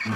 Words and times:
Всем 0.00 0.12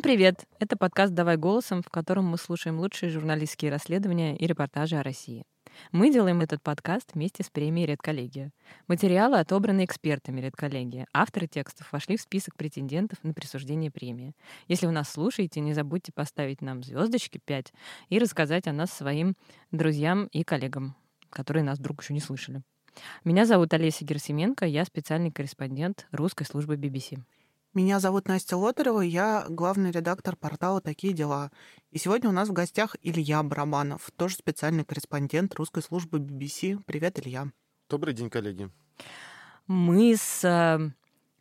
привет! 0.00 0.44
Это 0.60 0.76
подкаст 0.76 1.12
«Давай 1.12 1.36
голосом», 1.36 1.82
в 1.82 1.88
котором 1.88 2.26
мы 2.26 2.38
слушаем 2.38 2.78
лучшие 2.78 3.10
журналистские 3.10 3.72
расследования 3.72 4.36
и 4.36 4.46
репортажи 4.46 4.96
о 4.96 5.02
России. 5.02 5.44
Мы 5.90 6.12
делаем 6.12 6.40
этот 6.40 6.62
подкаст 6.62 7.14
вместе 7.14 7.42
с 7.42 7.50
премией 7.50 7.86
«Редколлегия». 7.86 8.52
Материалы 8.86 9.40
отобраны 9.40 9.84
экспертами 9.84 10.40
«Редколлегия». 10.40 11.08
Авторы 11.12 11.48
текстов 11.48 11.92
вошли 11.92 12.16
в 12.16 12.20
список 12.20 12.54
претендентов 12.54 13.18
на 13.24 13.34
присуждение 13.34 13.90
премии. 13.90 14.36
Если 14.68 14.86
вы 14.86 14.92
нас 14.92 15.10
слушаете, 15.10 15.58
не 15.58 15.74
забудьте 15.74 16.12
поставить 16.12 16.62
нам 16.62 16.84
звездочки 16.84 17.40
5 17.44 17.72
и 18.10 18.18
рассказать 18.20 18.68
о 18.68 18.72
нас 18.72 18.92
своим 18.92 19.34
друзьям 19.72 20.26
и 20.26 20.44
коллегам, 20.44 20.94
которые 21.30 21.64
нас 21.64 21.78
вдруг 21.78 22.02
еще 22.02 22.14
не 22.14 22.20
слышали. 22.20 22.62
Меня 23.24 23.46
зовут 23.46 23.72
Олеся 23.74 24.04
Герсименко, 24.04 24.66
я 24.66 24.84
специальный 24.84 25.30
корреспондент 25.30 26.06
русской 26.10 26.44
службы 26.44 26.76
BBC. 26.76 27.18
Меня 27.74 28.00
зовут 28.00 28.28
Настя 28.28 28.56
Лотарева, 28.56 29.02
я 29.02 29.44
главный 29.48 29.90
редактор 29.90 30.36
портала 30.36 30.80
«Такие 30.80 31.12
дела». 31.12 31.52
И 31.90 31.98
сегодня 31.98 32.28
у 32.30 32.32
нас 32.32 32.48
в 32.48 32.52
гостях 32.52 32.96
Илья 33.02 33.42
Барабанов, 33.42 34.10
тоже 34.16 34.36
специальный 34.36 34.84
корреспондент 34.84 35.54
русской 35.54 35.82
службы 35.82 36.18
BBC. 36.18 36.82
Привет, 36.86 37.18
Илья. 37.20 37.52
Добрый 37.90 38.14
день, 38.14 38.30
коллеги. 38.30 38.70
Мы 39.66 40.16
с, 40.16 40.42
э, 40.44 40.90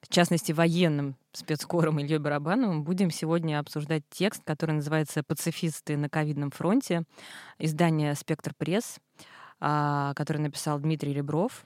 в 0.02 0.10
частности, 0.10 0.52
военным 0.52 1.16
спецкором 1.32 2.00
Ильей 2.00 2.20
Барабановым 2.20 2.84
будем 2.84 3.10
сегодня 3.10 3.60
обсуждать 3.60 4.04
текст, 4.10 4.44
который 4.44 4.76
называется 4.76 5.24
«Пацифисты 5.24 5.96
на 5.96 6.10
ковидном 6.10 6.52
фронте», 6.52 7.04
издание 7.58 8.14
«Спектр 8.16 8.54
пресс», 8.54 9.00
который 9.60 10.38
написал 10.38 10.80
Дмитрий 10.80 11.14
Ребров. 11.14 11.66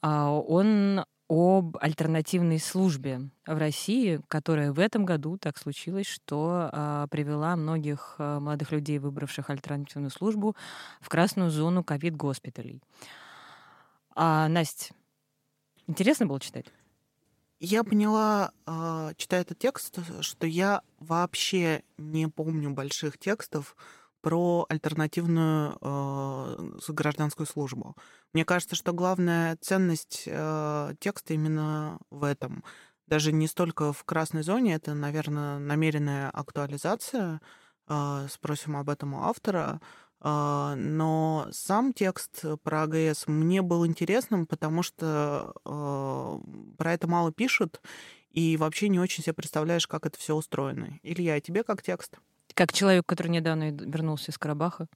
А, 0.00 0.30
он 0.30 1.04
об 1.28 1.76
альтернативной 1.80 2.60
службе 2.60 3.30
в 3.46 3.58
России, 3.58 4.20
которая 4.28 4.72
в 4.72 4.78
этом 4.78 5.04
году 5.04 5.38
так 5.38 5.58
случилось, 5.58 6.06
что 6.06 6.70
э, 6.72 7.06
привела 7.10 7.56
многих 7.56 8.14
молодых 8.18 8.70
людей, 8.70 9.00
выбравших 9.00 9.50
альтернативную 9.50 10.10
службу, 10.10 10.54
в 11.00 11.08
красную 11.08 11.50
зону 11.50 11.82
ковид-госпиталей. 11.82 12.80
А, 14.14 14.46
Настя, 14.46 14.94
интересно 15.88 16.26
было 16.26 16.38
читать? 16.38 16.66
Я 17.58 17.82
поняла, 17.84 18.52
читая 19.16 19.40
этот 19.40 19.58
текст, 19.58 19.98
что 20.20 20.46
я 20.46 20.82
вообще 21.00 21.82
не 21.96 22.28
помню 22.28 22.70
больших 22.70 23.18
текстов 23.18 23.76
про 24.26 24.66
альтернативную 24.68 25.78
э, 25.80 26.70
гражданскую 26.88 27.46
службу. 27.46 27.94
Мне 28.32 28.44
кажется, 28.44 28.74
что 28.74 28.92
главная 28.92 29.56
ценность 29.60 30.24
э, 30.26 30.94
текста 30.98 31.34
именно 31.34 32.00
в 32.10 32.24
этом. 32.24 32.64
Даже 33.06 33.30
не 33.30 33.46
столько 33.46 33.92
в 33.92 34.02
красной 34.02 34.42
зоне, 34.42 34.74
это, 34.74 34.94
наверное, 34.94 35.60
намеренная 35.60 36.28
актуализация. 36.30 37.40
Э, 37.86 38.26
спросим 38.28 38.76
об 38.76 38.90
этом 38.90 39.14
у 39.14 39.22
автора. 39.22 39.80
Э, 40.20 40.74
но 40.76 41.46
сам 41.52 41.92
текст 41.92 42.42
про 42.64 42.82
АГС 42.82 43.28
мне 43.28 43.62
был 43.62 43.86
интересным, 43.86 44.48
потому 44.48 44.82
что 44.82 45.54
э, 45.64 46.74
про 46.76 46.92
это 46.92 47.06
мало 47.06 47.30
пишут, 47.30 47.80
и 48.32 48.56
вообще 48.56 48.88
не 48.88 48.98
очень 48.98 49.22
себе 49.22 49.34
представляешь, 49.34 49.86
как 49.86 50.04
это 50.04 50.18
все 50.18 50.34
устроено. 50.34 50.98
Илья, 51.04 51.40
тебе 51.40 51.62
как 51.62 51.80
текст? 51.84 52.18
Как 52.54 52.72
человек, 52.72 53.04
который 53.06 53.28
недавно 53.28 53.70
вернулся 53.70 54.30
из 54.30 54.38
Карабаха? 54.38 54.86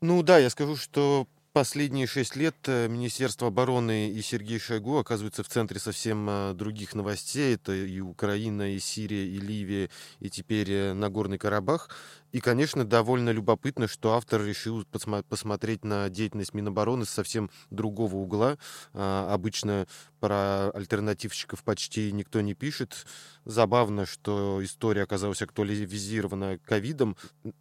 Ну 0.00 0.22
да, 0.22 0.38
я 0.38 0.50
скажу, 0.50 0.76
что 0.76 1.26
последние 1.52 2.06
шесть 2.06 2.34
лет 2.34 2.56
э, 2.66 2.88
Министерство 2.88 3.48
обороны 3.48 4.08
и 4.08 4.22
Сергей 4.22 4.58
Шойгу 4.58 4.98
оказываются 4.98 5.42
в 5.42 5.48
центре 5.48 5.78
совсем 5.78 6.28
э, 6.28 6.54
других 6.54 6.94
новостей. 6.94 7.54
Это 7.54 7.72
и 7.72 8.00
Украина, 8.00 8.74
и 8.74 8.78
Сирия, 8.78 9.26
и 9.26 9.38
Ливия, 9.38 9.90
и 10.18 10.30
теперь 10.30 10.70
э, 10.70 10.92
Нагорный 10.94 11.38
Карабах. 11.38 11.90
И, 12.32 12.40
конечно, 12.40 12.84
довольно 12.84 13.30
любопытно, 13.30 13.86
что 13.86 14.14
автор 14.14 14.42
решил 14.42 14.84
посмотреть 15.28 15.84
на 15.84 16.08
деятельность 16.08 16.54
Минобороны 16.54 17.04
с 17.04 17.10
совсем 17.10 17.50
другого 17.70 18.16
угла. 18.16 18.58
А, 18.94 19.32
обычно 19.32 19.86
про 20.18 20.70
альтернативщиков 20.70 21.62
почти 21.62 22.10
никто 22.10 22.40
не 22.40 22.54
пишет. 22.54 23.06
Забавно, 23.44 24.06
что 24.06 24.60
история 24.62 25.02
оказалась 25.02 25.42
актуализирована 25.42 26.58
ковидом. 26.64 27.16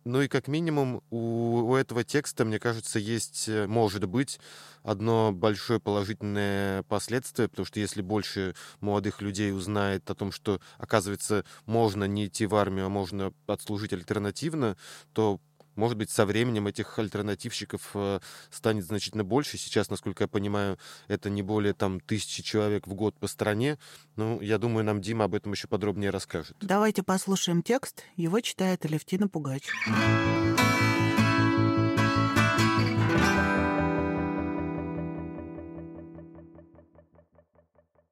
Ну 0.06 0.22
и 0.22 0.28
как 0.30 0.48
минимум 0.48 1.02
у, 1.10 1.72
у 1.72 1.76
этого 1.76 2.04
текста, 2.04 2.46
мне 2.46 2.60
кажется, 2.60 2.98
есть, 2.98 3.50
э, 3.50 3.68
может 3.68 4.06
быть, 4.06 4.40
одно 4.84 5.32
большое 5.32 5.80
положительное 5.80 6.84
последствие, 6.84 7.50
потому 7.50 7.66
что 7.66 7.80
если 7.80 8.02
больше 8.02 8.56
молодых 8.80 9.22
людей 9.22 9.52
узнает 9.52 10.10
о 10.10 10.16
том, 10.16 10.32
что, 10.32 10.60
оказывается, 10.78 11.46
можно 11.66 12.06
не 12.06 12.28
идти 12.28 12.46
в 12.46 12.56
армию, 12.56 12.88
а 12.88 12.90
можно 12.90 13.34
отслужить 13.48 13.94
альтернативно, 13.94 14.78
то 15.14 15.40
может 15.76 15.98
быть, 15.98 16.10
со 16.10 16.26
временем 16.26 16.68
этих 16.68 17.00
альтернативщиков 17.00 17.92
э, 17.94 18.20
станет 18.50 18.86
значительно 18.86 19.24
больше. 19.24 19.58
Сейчас, 19.58 19.90
насколько 19.90 20.24
я 20.24 20.28
понимаю, 20.28 20.78
это 21.08 21.30
не 21.30 21.42
более 21.42 21.74
там 21.74 22.00
тысячи 22.00 22.44
человек 22.44 22.88
в 22.88 22.94
год 22.94 23.18
по 23.18 23.28
стране. 23.28 23.78
Ну, 24.16 24.42
я 24.42 24.58
думаю, 24.58 24.84
нам 24.84 25.02
Дима 25.02 25.26
об 25.26 25.36
этом 25.36 25.54
еще 25.54 25.68
подробнее 25.68 26.10
расскажет. 26.10 26.58
Давайте 26.62 27.04
послушаем 27.04 27.64
текст. 27.64 28.04
Его 28.16 28.42
читает 28.42 28.86
Алевтина 28.86 29.28
Пугач. 29.28 29.64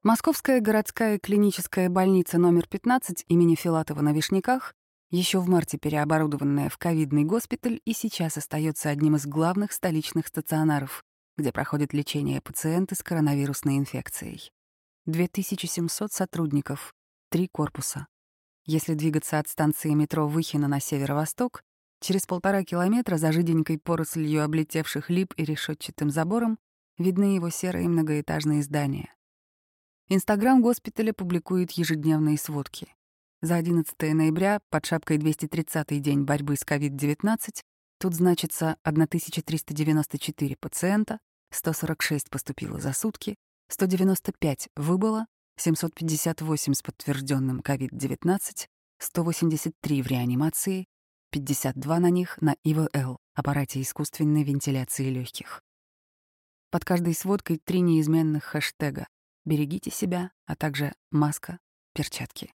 Московская 0.02 0.62
городская 0.62 1.20
клиническая 1.20 1.90
больница 1.90 2.38
номер 2.38 2.66
15 2.70 3.26
имени 3.28 3.56
Филатова 3.56 4.00
на 4.00 4.14
Вишняках, 4.14 4.74
еще 5.12 5.40
в 5.40 5.50
марте 5.50 5.78
переоборудованная 5.78 6.70
в 6.70 6.78
ковидный 6.78 7.26
госпиталь 7.26 7.82
и 7.84 7.92
сейчас 7.92 8.38
остается 8.38 8.92
одним 8.92 9.18
из 9.18 9.26
главных 9.28 9.74
столичных 9.74 10.28
стационаров, 10.28 11.04
где 11.38 11.52
проходит 11.52 11.92
лечение 11.92 12.40
пациенты 12.40 12.96
с 12.96 13.04
коронавирусной 13.04 13.78
инфекцией. 13.78 14.54
2700 15.06 16.14
сотрудников, 16.14 16.94
три 17.30 17.50
корпуса. 17.50 18.08
Если 18.66 18.94
двигаться 18.94 19.38
от 19.38 19.50
станции 19.50 19.90
метро 19.90 20.30
Выхина 20.30 20.70
на 20.70 20.80
северо-восток, 20.80 21.62
через 22.00 22.26
полтора 22.26 22.64
километра 22.64 23.18
за 23.18 23.34
жиденькой 23.34 23.78
порослью 23.78 24.46
облетевших 24.46 25.10
лип 25.10 25.34
и 25.36 25.44
решетчатым 25.44 26.10
забором 26.10 26.58
видны 26.98 27.36
его 27.36 27.50
серые 27.50 27.90
многоэтажные 27.90 28.64
здания. 28.64 29.14
Инстаграм 30.12 30.60
госпиталя 30.60 31.14
публикует 31.14 31.70
ежедневные 31.74 32.40
сводки. 32.40 32.88
За 33.44 33.58
11 33.58 33.94
ноября 34.02 34.60
под 34.72 34.88
шапкой 34.88 35.20
230-й 35.20 36.00
день 36.00 36.24
борьбы 36.24 36.56
с 36.56 36.64
COVID-19 36.64 37.62
тут 38.00 38.16
значится 38.16 38.78
1394 38.82 40.58
пациента, 40.60 41.20
146 41.52 42.32
поступило 42.32 42.80
за 42.80 42.94
сутки, 42.94 43.36
195 43.68 44.70
выбыло, 44.76 45.28
758 45.58 46.74
с 46.74 46.82
подтвержденным 46.82 47.60
COVID-19, 47.60 48.66
183 48.98 50.02
в 50.02 50.08
реанимации, 50.08 50.88
52 51.30 52.00
на 52.00 52.10
них 52.10 52.42
на 52.42 52.56
ИВЛ, 52.64 53.18
аппарате 53.36 53.80
искусственной 53.80 54.44
вентиляции 54.44 55.08
легких. 55.12 55.62
Под 56.72 56.84
каждой 56.84 57.14
сводкой 57.14 57.60
три 57.64 57.82
неизменных 57.82 58.44
хэштега 58.44 59.06
берегите 59.46 59.92
себя, 59.92 60.32
а 60.46 60.56
также 60.56 60.94
маска, 61.12 61.60
перчатки. 61.94 62.54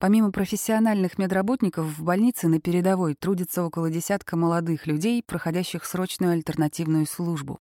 Помимо 0.00 0.30
профессиональных 0.30 1.18
медработников, 1.18 1.86
в 1.86 2.04
больнице 2.04 2.46
на 2.46 2.60
передовой 2.60 3.14
трудится 3.14 3.64
около 3.64 3.90
десятка 3.90 4.36
молодых 4.36 4.86
людей, 4.86 5.24
проходящих 5.26 5.84
срочную 5.84 6.32
альтернативную 6.34 7.04
службу. 7.04 7.58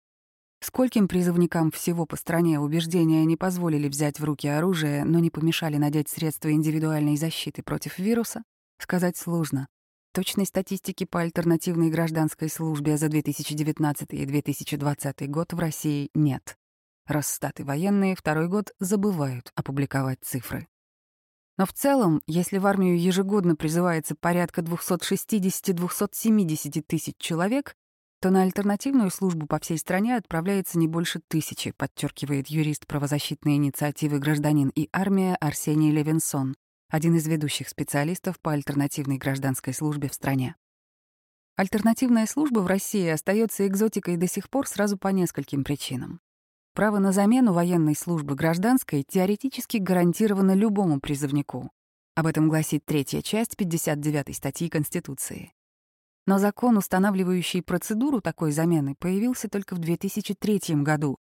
Скольким 0.59 1.07
призывникам 1.07 1.69
всего 1.72 2.06
по 2.06 2.15
стране 2.15 2.60
убеждения 2.60 3.25
не 3.25 3.38
позволили 3.38 3.88
взять 3.88 4.19
в 4.19 4.24
руки 4.24 4.48
оружие, 4.48 5.04
но 5.04 5.19
не 5.19 5.30
помешали 5.30 5.77
надеть 5.77 6.09
средства 6.09 6.51
индивидуальной 6.51 7.18
защиты 7.18 7.62
против 7.62 8.00
вируса, 8.00 8.44
сказать 8.80 9.18
сложно. 9.18 9.68
Точной 10.13 10.45
статистики 10.45 11.04
по 11.04 11.19
альтернативной 11.19 11.89
гражданской 11.89 12.50
службе 12.50 12.98
за 12.98 13.09
2019 13.09 14.13
и 14.13 14.25
2020 14.25 15.30
год 15.30 15.54
в 15.54 15.59
России 15.59 16.09
нет. 16.16 16.57
Росстат 17.05 17.59
военные 17.59 18.15
второй 18.15 18.47
год 18.47 18.71
забывают 18.79 19.51
опубликовать 19.55 20.19
цифры. 20.21 20.69
Но 21.57 21.65
в 21.65 21.73
целом, 21.73 22.21
если 22.27 22.57
в 22.57 22.65
армию 22.65 22.97
ежегодно 23.00 23.55
призывается 23.55 24.15
порядка 24.15 24.61
260-270 24.61 26.81
тысяч 26.81 27.15
человек, 27.17 27.75
то 28.21 28.29
на 28.29 28.44
альтернативную 28.44 29.11
службу 29.11 29.47
по 29.47 29.59
всей 29.59 29.77
стране 29.77 30.15
отправляется 30.15 30.79
не 30.79 30.88
больше 30.88 31.19
тысячи, 31.27 31.71
подчеркивает 31.71 32.47
юрист 32.47 32.88
правозащитной 32.88 33.57
инициативы 33.57 34.19
«Гражданин 34.19 34.69
и 34.69 34.88
армия» 34.94 35.35
Арсений 35.35 35.91
Левинсон, 35.91 36.56
один 36.89 37.15
из 37.15 37.27
ведущих 37.27 37.67
специалистов 37.67 38.39
по 38.39 38.53
альтернативной 38.53 39.17
гражданской 39.17 39.73
службе 39.73 40.07
в 40.07 40.13
стране. 40.13 40.56
Альтернативная 41.57 42.25
служба 42.25 42.61
в 42.61 42.67
России 42.67 43.09
остается 43.09 43.67
экзотикой 43.67 44.15
до 44.15 44.27
сих 44.27 44.49
пор 44.49 44.69
сразу 44.69 44.97
по 44.97 45.09
нескольким 45.09 45.65
причинам. 45.65 46.21
Право 46.73 46.97
на 46.97 47.11
замену 47.11 47.53
военной 47.53 47.95
службы 47.95 48.33
гражданской 48.33 49.03
теоретически 49.03 49.77
гарантировано 49.77 50.55
любому 50.55 50.99
призывнику. 50.99 51.69
Об 52.15 52.25
этом 52.25 52.49
гласит 52.49 52.83
третья 52.83 53.21
часть 53.21 53.55
59 53.55 54.35
статьи 54.35 54.69
Конституции. 54.69 55.53
Но 56.25 56.39
закон, 56.39 56.77
устанавливающий 56.77 57.61
процедуру 57.61 58.21
такой 58.21 58.51
замены, 58.51 58.95
появился 58.95 59.49
только 59.49 59.75
в 59.75 59.79
2003 59.79 60.81
году, 60.81 61.17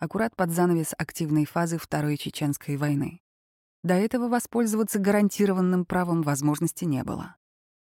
аккурат 0.00 0.34
под 0.34 0.50
занавес 0.50 0.92
активной 0.98 1.44
фазы 1.44 1.78
Второй 1.78 2.16
Чеченской 2.16 2.76
войны. 2.76 3.20
До 3.84 3.94
этого 3.94 4.28
воспользоваться 4.28 4.98
гарантированным 4.98 5.84
правом 5.84 6.22
возможности 6.22 6.84
не 6.84 7.04
было. 7.04 7.36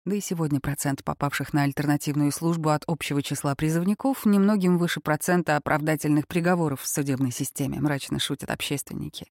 Да 0.04 0.16
и 0.16 0.20
сегодня 0.20 0.60
процент 0.60 1.04
попавших 1.04 1.52
на 1.52 1.62
альтернативную 1.62 2.32
службу 2.32 2.70
от 2.70 2.82
общего 2.88 3.22
числа 3.22 3.54
призывников 3.54 4.26
немногим 4.26 4.76
выше 4.76 5.00
процента 5.00 5.56
оправдательных 5.56 6.26
приговоров 6.26 6.80
в 6.80 6.88
судебной 6.88 7.30
системе, 7.30 7.80
мрачно 7.80 8.18
шутят 8.18 8.50
общественники. 8.50 9.30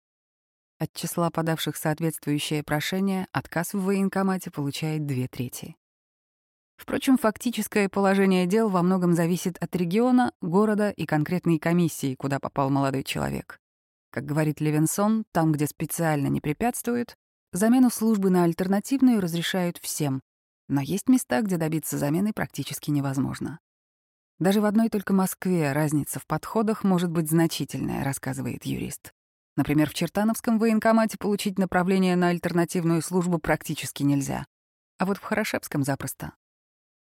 От 0.79 0.93
числа 0.93 1.31
подавших 1.31 1.75
соответствующее 1.75 2.62
прошение 2.62 3.29
отказ 3.32 3.73
в 3.73 3.82
военкомате 3.82 4.50
получает 4.50 5.06
две 5.06 5.26
трети. 5.26 5.75
Впрочем, 6.76 7.17
фактическое 7.17 7.88
положение 7.88 8.47
дел 8.47 8.69
во 8.69 8.82
многом 8.82 9.14
зависит 9.14 9.56
от 9.61 9.75
региона, 9.75 10.32
города 10.43 10.91
и 10.91 11.06
конкретной 11.06 11.59
комиссии, 11.59 12.14
куда 12.14 12.38
попал 12.38 12.69
молодой 12.69 13.05
человек. 13.05 13.59
Как 14.11 14.26
говорит 14.26 14.61
Левинсон, 14.61 15.25
там, 15.32 15.50
где 15.50 15.67
специально 15.67 16.29
не 16.29 16.43
препятствуют, 16.43 17.17
замену 17.53 17.88
службы 17.91 18.29
на 18.29 18.44
альтернативную 18.44 19.21
разрешают 19.21 19.79
всем, 19.79 20.21
но 20.69 20.81
есть 20.81 21.09
места, 21.09 21.43
где 21.43 21.56
добиться 21.56 21.99
замены 21.99 22.32
практически 22.32 22.91
невозможно. 22.91 23.59
Даже 24.38 24.61
в 24.61 24.67
одной 24.67 24.88
только 24.88 25.12
Москве 25.12 25.73
разница 25.73 26.20
в 26.20 26.26
подходах 26.26 26.85
может 26.85 27.11
быть 27.11 27.29
значительная, 27.29 28.05
рассказывает 28.05 28.65
юрист. 28.65 29.12
Например, 29.56 29.91
в 29.91 29.94
Чертановском 29.94 30.61
военкомате 30.61 31.19
получить 31.19 31.59
направление 31.59 32.15
на 32.15 32.29
альтернативную 32.29 33.03
службу 33.03 33.38
практически 33.38 34.05
нельзя. 34.05 34.47
А 34.99 35.06
вот 35.06 35.17
в 35.17 35.23
Хорошевском 35.23 35.82
запросто. 35.82 36.35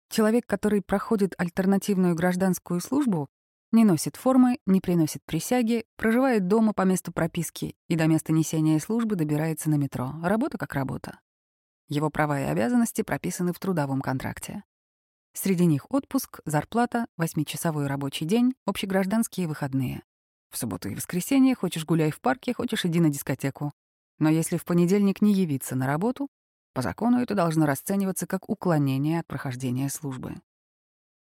Человек, 0.09 0.47
который 0.47 0.81
проходит 0.81 1.36
альтернативную 1.38 2.15
гражданскую 2.15 2.80
службу, 2.81 3.27
не 3.71 3.86
носит 3.86 4.15
формы, 4.15 4.57
не 4.65 4.81
приносит 4.81 5.24
присяги, 5.24 5.86
проживает 5.95 6.47
дома 6.47 6.74
по 6.74 6.81
месту 6.81 7.13
прописки 7.13 7.75
и 7.88 7.95
до 7.95 8.07
места 8.07 8.33
несения 8.33 8.80
службы 8.80 9.15
добирается 9.15 9.69
на 9.69 9.75
метро. 9.75 10.13
Работа 10.24 10.57
как 10.57 10.74
работа. 10.74 11.19
Его 11.92 12.10
права 12.10 12.40
и 12.40 12.46
обязанности 12.46 13.02
прописаны 13.02 13.52
в 13.52 13.60
трудовом 13.60 14.00
контракте. 14.00 14.64
Среди 15.34 15.66
них 15.66 15.92
отпуск, 15.92 16.40
зарплата, 16.46 17.06
восьмичасовой 17.18 17.88
рабочий 17.88 18.24
день, 18.24 18.54
общегражданские 18.66 19.50
выходные. 19.50 20.02
В 20.52 20.58
субботу 20.58 20.88
и 20.88 20.96
воскресенье 20.96 21.54
хочешь 21.54 21.84
гуляй 21.84 22.12
в 22.12 22.22
парке, 22.22 22.54
хочешь 22.54 22.86
иди 22.86 23.02
на 23.02 23.10
дискотеку. 23.10 23.74
Но 24.20 24.30
если 24.30 24.56
в 24.56 24.64
понедельник 24.64 25.22
не 25.22 25.34
явиться 25.34 25.76
на 25.76 25.86
работу, 25.86 26.30
по 26.74 26.82
закону 26.82 27.20
это 27.20 27.36
должно 27.36 27.66
расцениваться 27.66 28.26
как 28.26 28.50
уклонение 28.50 29.20
от 29.20 29.28
прохождения 29.28 29.90
службы. 29.90 30.36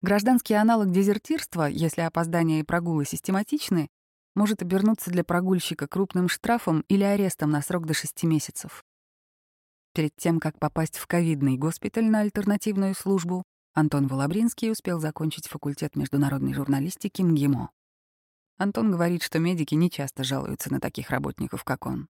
Гражданский 0.03 0.55
аналог 0.55 0.93
дезертирства, 0.93 1.67
если 1.67 2.03
опоздания 2.03 2.61
и 2.61 2.65
прогулы 2.65 3.05
систематичны, 3.05 3.89
может 4.37 4.63
обернуться 4.63 5.11
для 5.11 5.25
прогульщика 5.25 5.89
крупным 5.89 6.29
штрафом 6.29 6.85
или 6.87 7.03
арестом 7.03 7.51
на 7.51 7.61
срок 7.61 7.87
до 7.87 7.95
6 7.95 8.23
месяцев. 8.23 8.85
Перед 9.95 10.17
тем, 10.17 10.41
как 10.41 10.59
попасть 10.59 10.99
в 10.99 11.07
ковидный 11.07 11.57
госпиталь 11.57 12.07
на 12.07 12.21
альтернативную 12.21 12.97
службу, 12.97 13.45
Антон 13.75 14.09
Волобринский 14.09 14.73
успел 14.73 14.99
закончить 14.99 15.47
факультет 15.47 15.95
международной 15.95 16.53
журналистики 16.53 17.23
МГИМО. 17.23 17.71
Антон 18.59 18.91
говорит, 18.91 19.23
что 19.23 19.39
медики 19.39 19.77
не 19.77 19.91
часто 19.91 20.25
жалуются 20.25 20.73
на 20.73 20.81
таких 20.81 21.11
работников, 21.11 21.63
как 21.63 21.87
он. 21.87 22.09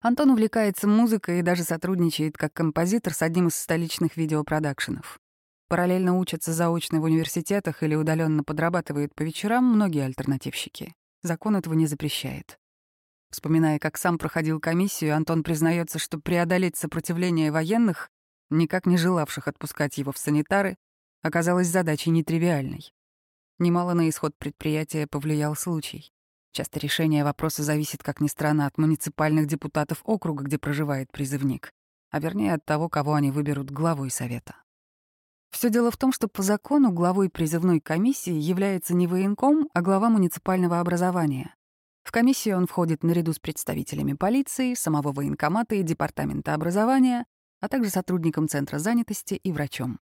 Антон 0.00 0.30
увлекается 0.30 0.86
музыкой 0.86 1.40
и 1.40 1.42
даже 1.42 1.64
сотрудничает 1.64 2.36
как 2.36 2.52
композитор 2.52 3.14
с 3.14 3.22
одним 3.22 3.48
из 3.48 3.56
столичных 3.56 4.16
видеопродакшенов. 4.16 5.18
Параллельно 5.68 6.16
учатся 6.16 6.52
заочно 6.52 7.00
в 7.00 7.04
университетах 7.04 7.82
или 7.82 7.96
удаленно 7.96 8.44
подрабатывают 8.44 9.12
по 9.12 9.22
вечерам 9.22 9.64
многие 9.64 10.04
альтернативщики. 10.04 10.94
Закон 11.22 11.56
этого 11.56 11.74
не 11.74 11.88
запрещает. 11.88 12.58
Вспоминая, 13.36 13.78
как 13.78 13.98
сам 13.98 14.16
проходил 14.16 14.60
комиссию, 14.60 15.14
Антон 15.14 15.42
признается, 15.42 15.98
что 15.98 16.18
преодолеть 16.18 16.78
сопротивление 16.78 17.52
военных, 17.52 18.10
никак 18.48 18.86
не 18.86 18.96
желавших 18.96 19.46
отпускать 19.46 19.98
его 19.98 20.10
в 20.10 20.16
санитары, 20.16 20.78
оказалось 21.20 21.66
задачей 21.66 22.08
нетривиальной. 22.08 22.94
Немало 23.58 23.92
на 23.92 24.08
исход 24.08 24.34
предприятия 24.38 25.06
повлиял 25.06 25.54
случай. 25.54 26.10
Часто 26.52 26.80
решение 26.80 27.24
вопроса 27.24 27.62
зависит, 27.62 28.02
как 28.02 28.22
ни 28.22 28.28
странно, 28.28 28.64
от 28.64 28.78
муниципальных 28.78 29.46
депутатов 29.46 30.00
округа, 30.04 30.44
где 30.44 30.56
проживает 30.56 31.12
призывник, 31.12 31.74
а 32.10 32.20
вернее 32.20 32.54
от 32.54 32.64
того, 32.64 32.88
кого 32.88 33.12
они 33.12 33.30
выберут 33.30 33.70
главой 33.70 34.08
совета. 34.08 34.56
Все 35.50 35.68
дело 35.68 35.90
в 35.90 35.98
том, 35.98 36.10
что 36.10 36.26
по 36.26 36.40
закону 36.40 36.90
главой 36.90 37.28
призывной 37.28 37.80
комиссии 37.80 38.32
является 38.32 38.94
не 38.94 39.06
военком, 39.06 39.68
а 39.74 39.82
глава 39.82 40.08
муниципального 40.08 40.80
образования. 40.80 41.54
В 42.06 42.12
комиссию 42.12 42.56
он 42.58 42.68
входит 42.68 43.02
наряду 43.02 43.32
с 43.32 43.40
представителями 43.40 44.12
полиции, 44.12 44.74
самого 44.74 45.12
военкомата 45.12 45.74
и 45.74 45.82
департамента 45.82 46.54
образования, 46.54 47.26
а 47.60 47.68
также 47.68 47.90
сотрудником 47.90 48.46
Центра 48.46 48.78
занятости 48.78 49.34
и 49.34 49.50
врачом. 49.50 49.98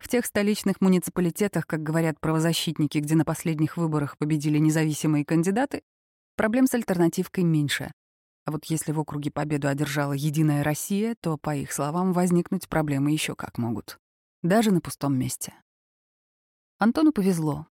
В 0.00 0.08
тех 0.08 0.26
столичных 0.26 0.80
муниципалитетах, 0.80 1.64
как 1.64 1.84
говорят 1.84 2.18
правозащитники, 2.18 2.98
где 2.98 3.14
на 3.14 3.24
последних 3.24 3.76
выборах 3.76 4.18
победили 4.18 4.58
независимые 4.58 5.24
кандидаты, 5.24 5.84
проблем 6.34 6.66
с 6.66 6.74
альтернативкой 6.74 7.44
меньше. 7.44 7.92
А 8.44 8.50
вот 8.50 8.64
если 8.64 8.90
в 8.90 8.98
округе 8.98 9.30
победу 9.30 9.68
одержала 9.68 10.14
«Единая 10.14 10.64
Россия», 10.64 11.14
то, 11.20 11.38
по 11.38 11.54
их 11.54 11.70
словам, 11.70 12.12
возникнуть 12.12 12.68
проблемы 12.68 13.12
еще 13.12 13.36
как 13.36 13.58
могут. 13.58 14.00
Даже 14.42 14.72
на 14.72 14.80
пустом 14.80 15.16
месте. 15.16 15.54
Антону 16.78 17.12
повезло 17.12 17.68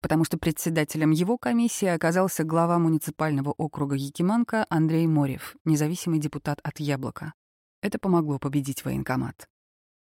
потому 0.00 0.24
что 0.24 0.38
председателем 0.38 1.10
его 1.10 1.38
комиссии 1.38 1.86
оказался 1.86 2.44
глава 2.44 2.78
муниципального 2.78 3.50
округа 3.50 3.96
Якиманка 3.96 4.66
Андрей 4.68 5.06
Морев, 5.06 5.56
независимый 5.64 6.18
депутат 6.18 6.60
от 6.62 6.80
«Яблока». 6.80 7.34
Это 7.82 7.98
помогло 7.98 8.38
победить 8.38 8.84
военкомат. 8.84 9.48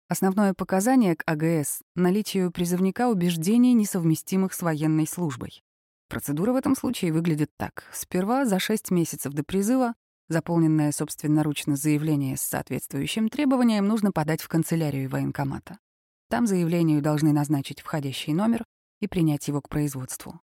Основное 0.07 0.53
показание 0.53 1.15
к 1.15 1.23
АГС— 1.25 1.81
наличие 1.95 2.47
у 2.47 2.51
призывника 2.51 3.07
убеждений, 3.07 3.73
несовместимых 3.73 4.53
с 4.53 4.61
военной 4.61 5.07
службой. 5.07 5.63
Процедура 6.09 6.53
в 6.53 6.57
этом 6.57 6.75
случае 6.75 7.11
выглядит 7.11 7.49
так. 7.57 7.85
Сперва 7.91 8.45
за 8.45 8.59
6 8.59 8.91
месяцев 8.91 9.33
до 9.33 9.43
призыва 9.43 9.95
заполненное 10.29 10.91
собственноручно 10.91 11.75
заявление 11.75 12.37
с 12.37 12.41
соответствующим 12.41 13.29
требованием 13.29 13.87
нужно 13.87 14.11
подать 14.11 14.41
в 14.41 14.47
канцелярию 14.47 15.09
военкомата. 15.09 15.79
Там 16.29 16.47
заявлению 16.47 17.01
должны 17.01 17.31
назначить 17.31 17.81
входящий 17.81 18.33
номер, 18.33 18.65
и 19.05 19.07
принять 19.07 19.47
его 19.47 19.61
к 19.61 19.69
производству. 19.69 20.41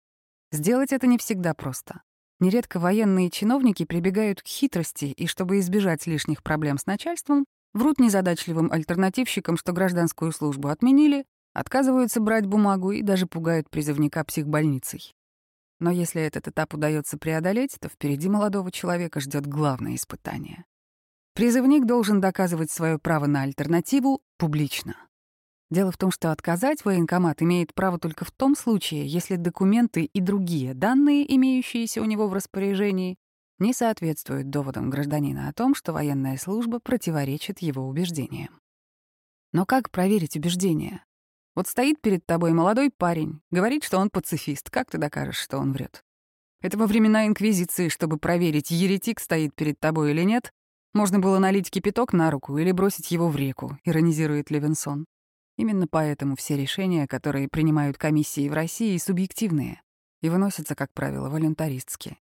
Сделать 0.52 0.92
это 0.92 1.06
не 1.06 1.18
всегда 1.18 1.54
просто. 1.54 2.02
Нередко 2.38 2.78
военные 2.78 3.30
чиновники 3.30 3.84
прибегают 3.84 4.42
к 4.42 4.46
хитрости 4.46 5.06
и, 5.06 5.26
чтобы 5.26 5.58
избежать 5.60 6.06
лишних 6.06 6.42
проблем 6.42 6.76
с 6.76 6.86
начальством, 6.86 7.46
врут 7.72 7.98
незадачливым 7.98 8.70
альтернативщикам, 8.70 9.56
что 9.56 9.72
гражданскую 9.72 10.32
службу 10.32 10.68
отменили, 10.68 11.24
отказываются 11.54 12.20
брать 12.20 12.46
бумагу 12.46 12.90
и 12.90 13.02
даже 13.02 13.26
пугают 13.26 13.70
призывника 13.70 14.22
психбольницей. 14.24 15.14
Но 15.78 15.90
если 15.90 16.22
этот 16.22 16.48
этап 16.48 16.74
удается 16.74 17.18
преодолеть, 17.18 17.76
то 17.80 17.88
впереди 17.88 18.28
молодого 18.28 18.70
человека 18.70 19.20
ждет 19.20 19.46
главное 19.46 19.94
испытание. 19.94 20.64
Призывник 21.34 21.84
должен 21.84 22.20
доказывать 22.20 22.70
свое 22.70 22.98
право 22.98 23.26
на 23.26 23.42
альтернативу 23.42 24.20
публично. 24.38 24.96
Дело 25.70 25.90
в 25.90 25.98
том, 25.98 26.10
что 26.12 26.30
отказать 26.30 26.84
военкомат 26.84 27.42
имеет 27.42 27.74
право 27.74 27.98
только 27.98 28.24
в 28.24 28.30
том 28.30 28.54
случае, 28.54 29.06
если 29.06 29.36
документы 29.36 30.04
и 30.04 30.20
другие 30.20 30.74
данные, 30.74 31.34
имеющиеся 31.34 32.00
у 32.00 32.04
него 32.04 32.28
в 32.28 32.34
распоряжении, 32.34 33.16
не 33.58 33.72
соответствуют 33.72 34.50
доводам 34.50 34.90
гражданина 34.90 35.48
о 35.48 35.52
том, 35.52 35.74
что 35.74 35.92
военная 35.92 36.36
служба 36.36 36.78
противоречит 36.78 37.60
его 37.60 37.88
убеждениям. 37.88 38.60
Но 39.52 39.64
как 39.66 39.90
проверить 39.90 40.36
убеждения? 40.36 41.04
Вот 41.54 41.66
стоит 41.66 42.00
перед 42.00 42.24
тобой 42.26 42.52
молодой 42.52 42.90
парень, 42.90 43.40
говорит, 43.50 43.82
что 43.82 43.98
он 43.98 44.10
пацифист. 44.10 44.70
Как 44.70 44.90
ты 44.90 44.98
докажешь, 44.98 45.38
что 45.38 45.58
он 45.58 45.72
врет? 45.72 46.04
Это 46.60 46.78
во 46.78 46.86
времена 46.86 47.26
Инквизиции, 47.26 47.88
чтобы 47.88 48.18
проверить, 48.18 48.70
еретик 48.70 49.20
стоит 49.20 49.54
перед 49.54 49.80
тобой 49.80 50.10
или 50.10 50.22
нет, 50.22 50.52
можно 50.92 51.18
было 51.18 51.38
налить 51.38 51.70
кипяток 51.70 52.12
на 52.12 52.30
руку 52.30 52.56
или 52.58 52.72
бросить 52.72 53.10
его 53.10 53.28
в 53.28 53.36
реку, 53.36 53.78
иронизирует 53.84 54.50
Левинсон. 54.50 55.06
Именно 55.56 55.86
поэтому 55.88 56.36
все 56.36 56.56
решения, 56.56 57.06
которые 57.06 57.48
принимают 57.48 57.98
комиссии 57.98 58.48
в 58.48 58.52
России, 58.52 58.96
субъективные 58.98 59.80
и 60.20 60.28
выносятся, 60.28 60.74
как 60.74 60.92
правило, 60.92 61.28
волюнтаристски. 61.28 62.18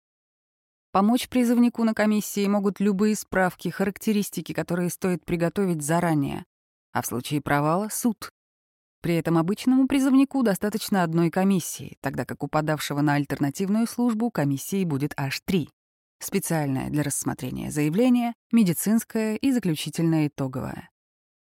Помочь 0.92 1.30
призывнику 1.30 1.84
на 1.84 1.94
комиссии 1.94 2.48
могут 2.48 2.80
любые 2.80 3.16
справки, 3.16 3.70
характеристики, 3.70 4.54
которые 4.54 4.90
стоит 4.90 5.24
приготовить 5.24 5.84
заранее, 5.84 6.46
а 6.92 7.04
в 7.04 7.06
случае 7.06 7.42
провала— 7.42 7.90
суд. 7.92 8.32
При 9.02 9.16
этом 9.16 9.38
обычному 9.38 9.88
призывнику 9.88 10.42
достаточно 10.42 11.04
одной 11.04 11.30
комиссии, 11.30 11.98
тогда 12.02 12.26
как 12.26 12.44
у 12.44 12.48
подавшего 12.48 13.02
на 13.02 13.14
альтернативную 13.14 13.88
службу 13.88 14.32
комиссии 14.32 14.84
будет 14.84 15.14
аж 15.16 15.40
три. 15.46 15.70
Специальная 16.20 16.90
для 16.90 17.04
рассмотрения 17.04 17.72
заявления, 17.72 18.34
медицинская 18.52 19.36
и 19.36 19.52
заключительная 19.52 20.28
итоговая. 20.28 20.90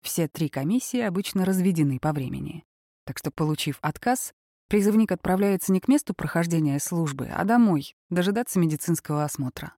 Все 0.02 0.28
три 0.28 0.50
комиссии 0.50 1.00
обычно 1.00 1.46
разведены 1.46 2.00
по 2.00 2.14
времени. 2.14 2.64
Так 3.06 3.18
что, 3.18 3.32
получив 3.32 3.80
отказ, 3.82 4.34
призывник 4.68 5.12
отправляется 5.12 5.72
не 5.72 5.80
к 5.80 5.88
месту 5.88 6.14
прохождения 6.14 6.80
службы, 6.80 7.28
а 7.28 7.44
домой, 7.46 7.96
дожидаться 8.10 8.60
медицинского 8.60 9.24
осмотра. 9.24 9.74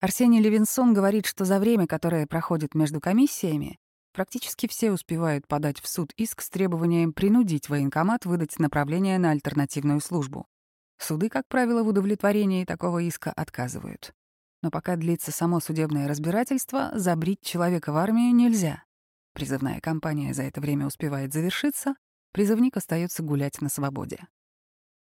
Арсений 0.00 0.40
Левинсон 0.40 0.94
говорит, 0.94 1.26
что 1.26 1.44
за 1.44 1.60
время, 1.60 1.86
которое 1.86 2.26
проходит 2.26 2.74
между 2.74 3.00
комиссиями, 3.00 3.78
практически 4.12 4.66
все 4.66 4.90
успевают 4.90 5.46
подать 5.46 5.80
в 5.80 5.88
суд 5.88 6.12
иск 6.16 6.42
с 6.42 6.50
требованием 6.50 7.12
принудить 7.12 7.68
военкомат 7.68 8.24
выдать 8.24 8.58
направление 8.58 9.18
на 9.18 9.30
альтернативную 9.30 10.00
службу. 10.00 10.46
Суды, 10.98 11.28
как 11.28 11.46
правило, 11.48 11.82
в 11.82 11.88
удовлетворении 11.88 12.64
такого 12.64 13.00
иска 13.00 13.32
отказывают. 13.32 14.12
Но 14.62 14.70
пока 14.70 14.96
длится 14.96 15.32
само 15.32 15.58
судебное 15.58 16.06
разбирательство, 16.06 16.90
забрить 16.94 17.40
человека 17.40 17.92
в 17.92 17.96
армию 17.96 18.34
нельзя. 18.34 18.84
Призывная 19.32 19.80
кампания 19.80 20.34
за 20.34 20.42
это 20.42 20.60
время 20.60 20.86
успевает 20.86 21.32
завершиться, 21.32 21.94
призывник 22.32 22.76
остается 22.76 23.22
гулять 23.22 23.60
на 23.60 23.68
свободе. 23.68 24.26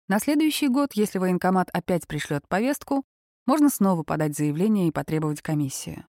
На 0.09 0.19
следующий 0.19 0.69
год, 0.69 0.95
если 0.95 1.19
военкомат 1.19 1.69
опять 1.73 2.07
пришлет 2.07 2.49
повестку, 2.49 3.05
можно 3.47 3.69
снова 3.69 4.03
подать 4.03 4.37
заявление 4.37 4.89
и 4.89 4.93
потребовать 4.93 5.43
комиссию. 5.43 6.07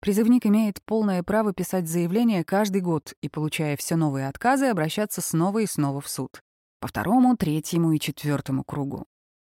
Призывник 0.00 0.44
имеет 0.44 0.82
полное 0.84 1.22
право 1.22 1.52
писать 1.52 1.88
заявление 1.88 2.44
каждый 2.44 2.82
год 2.82 3.14
и, 3.22 3.28
получая 3.28 3.76
все 3.76 3.96
новые 3.96 4.28
отказы, 4.28 4.66
обращаться 4.66 5.20
снова 5.20 5.60
и 5.60 5.66
снова 5.66 6.00
в 6.00 6.08
суд. 6.08 6.42
По 6.80 6.88
второму, 6.88 7.36
третьему 7.36 7.92
и 7.92 7.98
четвертому 7.98 8.64
кругу. 8.64 9.06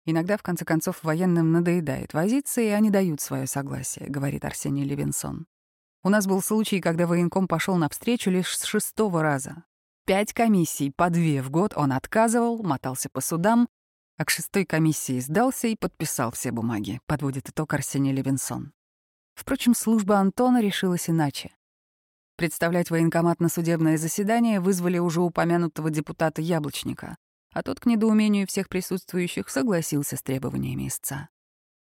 Иногда, 0.05 0.37
в 0.37 0.41
конце 0.41 0.65
концов, 0.65 1.03
военным 1.03 1.51
надоедает 1.51 2.13
возиться, 2.13 2.61
и 2.61 2.67
они 2.67 2.89
дают 2.89 3.21
свое 3.21 3.45
согласие, 3.45 4.09
говорит 4.09 4.43
Арсений 4.43 4.83
Левинсон. 4.83 5.45
У 6.01 6.09
нас 6.09 6.27
был 6.27 6.41
случай, 6.41 6.79
когда 6.79 7.07
военком 7.07 7.47
пошел 7.47 7.75
навстречу 7.75 8.29
лишь 8.31 8.57
с 8.57 8.63
шестого 8.63 9.21
раза. 9.21 9.63
Пять 10.05 10.33
комиссий, 10.33 10.91
по 10.91 11.09
две 11.09 11.41
в 11.41 11.49
год 11.49 11.73
он 11.75 11.91
отказывал, 11.91 12.63
мотался 12.63 13.09
по 13.09 13.19
судам, 13.19 13.67
а 14.17 14.25
к 14.25 14.29
шестой 14.29 14.65
комиссии 14.65 15.19
сдался 15.19 15.67
и 15.67 15.75
подписал 15.75 16.31
все 16.31 16.51
бумаги, 16.51 17.01
подводит 17.05 17.49
итог 17.49 17.73
Арсений 17.73 18.13
Левинсон. 18.13 18.71
Впрочем, 19.35 19.75
служба 19.75 20.17
Антона 20.17 20.61
решилась 20.61 21.09
иначе. 21.09 21.51
Представлять 22.37 22.89
военкомат 22.89 23.41
на 23.41 23.49
судебное 23.49 23.97
заседание 23.97 24.61
вызвали 24.61 24.97
уже 24.97 25.19
упомянутого 25.21 25.89
депутата 25.89 26.41
Яблочника, 26.41 27.17
а 27.53 27.61
тот 27.61 27.81
к 27.81 27.85
недоумению 27.85 28.47
всех 28.47 28.69
присутствующих 28.69 29.49
согласился 29.49 30.15
с 30.15 30.21
требованиями 30.21 30.87
истца. 30.87 31.27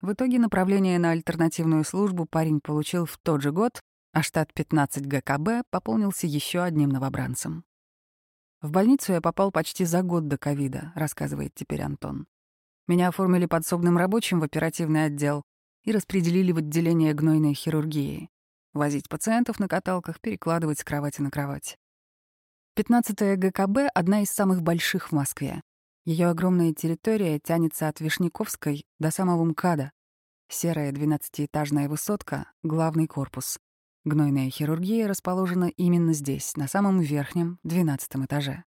В 0.02 0.12
итоге 0.12 0.38
направление 0.38 0.98
на 0.98 1.12
альтернативную 1.12 1.84
службу 1.84 2.26
парень 2.26 2.60
получил 2.60 3.06
в 3.06 3.16
тот 3.16 3.40
же 3.40 3.52
год, 3.52 3.80
а 4.14 4.22
штат 4.22 4.54
15 4.54 5.06
ГКБ 5.06 5.68
пополнился 5.70 6.28
еще 6.28 6.62
одним 6.62 6.88
новобранцем. 6.88 7.64
В 8.62 8.70
больницу 8.70 9.12
я 9.12 9.20
попал 9.20 9.50
почти 9.50 9.84
за 9.84 10.02
год 10.02 10.28
до 10.28 10.38
ковида, 10.38 10.92
рассказывает 10.94 11.52
теперь 11.54 11.82
Антон. 11.82 12.26
Меня 12.86 13.08
оформили 13.08 13.46
подсобным 13.46 13.98
рабочим 13.98 14.38
в 14.38 14.44
оперативный 14.44 15.06
отдел 15.06 15.42
и 15.82 15.90
распределили 15.90 16.52
в 16.52 16.58
отделение 16.58 17.12
гнойной 17.12 17.54
хирургии. 17.54 18.30
Возить 18.72 19.08
пациентов 19.08 19.58
на 19.58 19.66
каталках, 19.66 20.20
перекладывать 20.20 20.78
с 20.78 20.84
кровати 20.84 21.20
на 21.20 21.30
кровать. 21.30 21.76
15-я 22.76 23.36
ГКБ— 23.36 23.90
одна 23.94 24.22
из 24.22 24.30
самых 24.30 24.62
больших 24.62 25.08
в 25.10 25.12
Москве. 25.12 25.60
Ее 26.04 26.28
огромная 26.28 26.72
территория 26.72 27.40
тянется 27.40 27.88
от 27.88 28.00
Вишняковской 28.00 28.84
до 29.00 29.10
самого 29.10 29.42
МКАДа. 29.44 29.90
Серая 30.48 30.92
двенадцатиэтажная 30.92 31.88
высотка— 31.88 32.52
главный 32.62 33.08
корпус. 33.08 33.58
Гнойная 34.04 34.50
хирургия 34.50 35.08
расположена 35.08 35.70
именно 35.76 36.12
здесь, 36.12 36.56
на 36.56 36.68
самом 36.68 37.00
верхнем, 37.00 37.58
двенадцатом 37.62 38.26
этаже. 38.26 38.64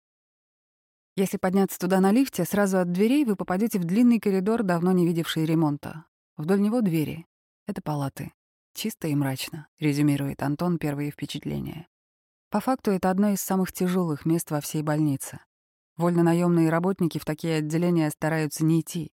Если 1.16 1.38
подняться 1.38 1.78
туда 1.78 2.00
на 2.00 2.10
лифте, 2.10 2.44
сразу 2.44 2.78
от 2.78 2.92
дверей 2.92 3.24
вы 3.24 3.36
попадете 3.36 3.78
в 3.78 3.84
длинный 3.84 4.20
коридор, 4.20 4.62
давно 4.62 4.92
не 4.92 5.06
видевший 5.06 5.46
ремонта. 5.46 6.04
Вдоль 6.36 6.60
него 6.60 6.80
двери. 6.82 7.26
Это 7.66 7.80
палаты. 7.80 8.32
Чисто 8.74 9.08
и 9.08 9.14
мрачно, 9.14 9.68
резюмирует 9.78 10.42
Антон 10.42 10.78
первые 10.78 11.10
впечатления. 11.10 11.86
По 12.50 12.60
факту 12.60 12.90
это 12.90 13.10
одно 13.10 13.30
из 13.30 13.40
самых 13.40 13.72
тяжелых 13.72 14.26
мест 14.26 14.50
во 14.50 14.60
всей 14.60 14.82
больнице. 14.82 15.40
Вольно-наемные 15.96 16.70
работники 16.70 17.18
в 17.18 17.24
такие 17.24 17.56
отделения 17.56 18.10
стараются 18.10 18.64
не 18.64 18.80
идти. 18.80 19.12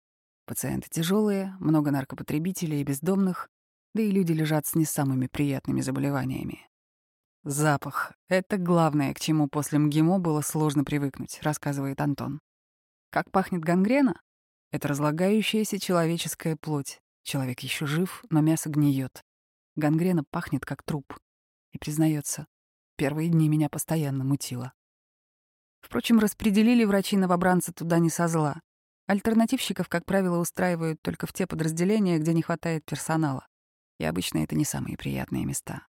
Пациенты 0.46 0.88
тяжелые, 0.90 1.56
много 1.60 1.90
наркопотребителей 1.90 2.80
и 2.80 2.84
бездомных, 2.84 3.50
да 3.96 4.02
и 4.02 4.10
люди 4.10 4.32
лежат 4.32 4.66
с 4.66 4.74
не 4.74 4.84
самыми 4.84 5.26
приятными 5.26 5.80
заболеваниями. 5.80 6.68
Запах— 7.44 8.12
это 8.28 8.58
главное, 8.58 9.14
к 9.14 9.20
чему 9.20 9.48
после 9.48 9.78
МГИМО 9.78 10.18
было 10.18 10.42
сложно 10.42 10.84
привыкнуть, 10.84 11.40
рассказывает 11.42 12.00
Антон. 12.00 12.40
Как 13.10 13.30
пахнет 13.30 13.62
гангрена? 13.62 14.20
Это 14.70 14.88
разлагающаяся 14.88 15.78
человеческая 15.78 16.56
плоть. 16.56 17.00
Человек 17.22 17.60
еще 17.60 17.86
жив, 17.86 18.24
но 18.30 18.40
мясо 18.40 18.68
гниет. 18.68 19.22
Гангрена 19.76 20.24
пахнет 20.30 20.66
как 20.66 20.82
труп. 20.82 21.18
И 21.72 21.78
признается, 21.78 22.46
первые 22.96 23.30
дни 23.30 23.48
меня 23.48 23.68
постоянно 23.68 24.24
мутило. 24.24 24.72
Впрочем, 25.80 26.18
распределили 26.18 26.84
врачи 26.84 27.16
новобранца 27.16 27.72
туда 27.72 27.98
не 27.98 28.10
со 28.10 28.28
зла. 28.28 28.60
Альтернативщиков, 29.06 29.88
как 29.88 30.04
правило, 30.04 30.38
устраивают 30.38 31.00
только 31.00 31.26
в 31.26 31.32
те 31.32 31.46
подразделения, 31.46 32.18
где 32.18 32.34
не 32.34 32.42
хватает 32.42 32.84
персонала. 32.84 33.46
И 33.98 34.04
обычно 34.04 34.38
это 34.38 34.54
не 34.54 34.64
самые 34.64 34.96
приятные 34.96 35.44
места. 35.44 35.86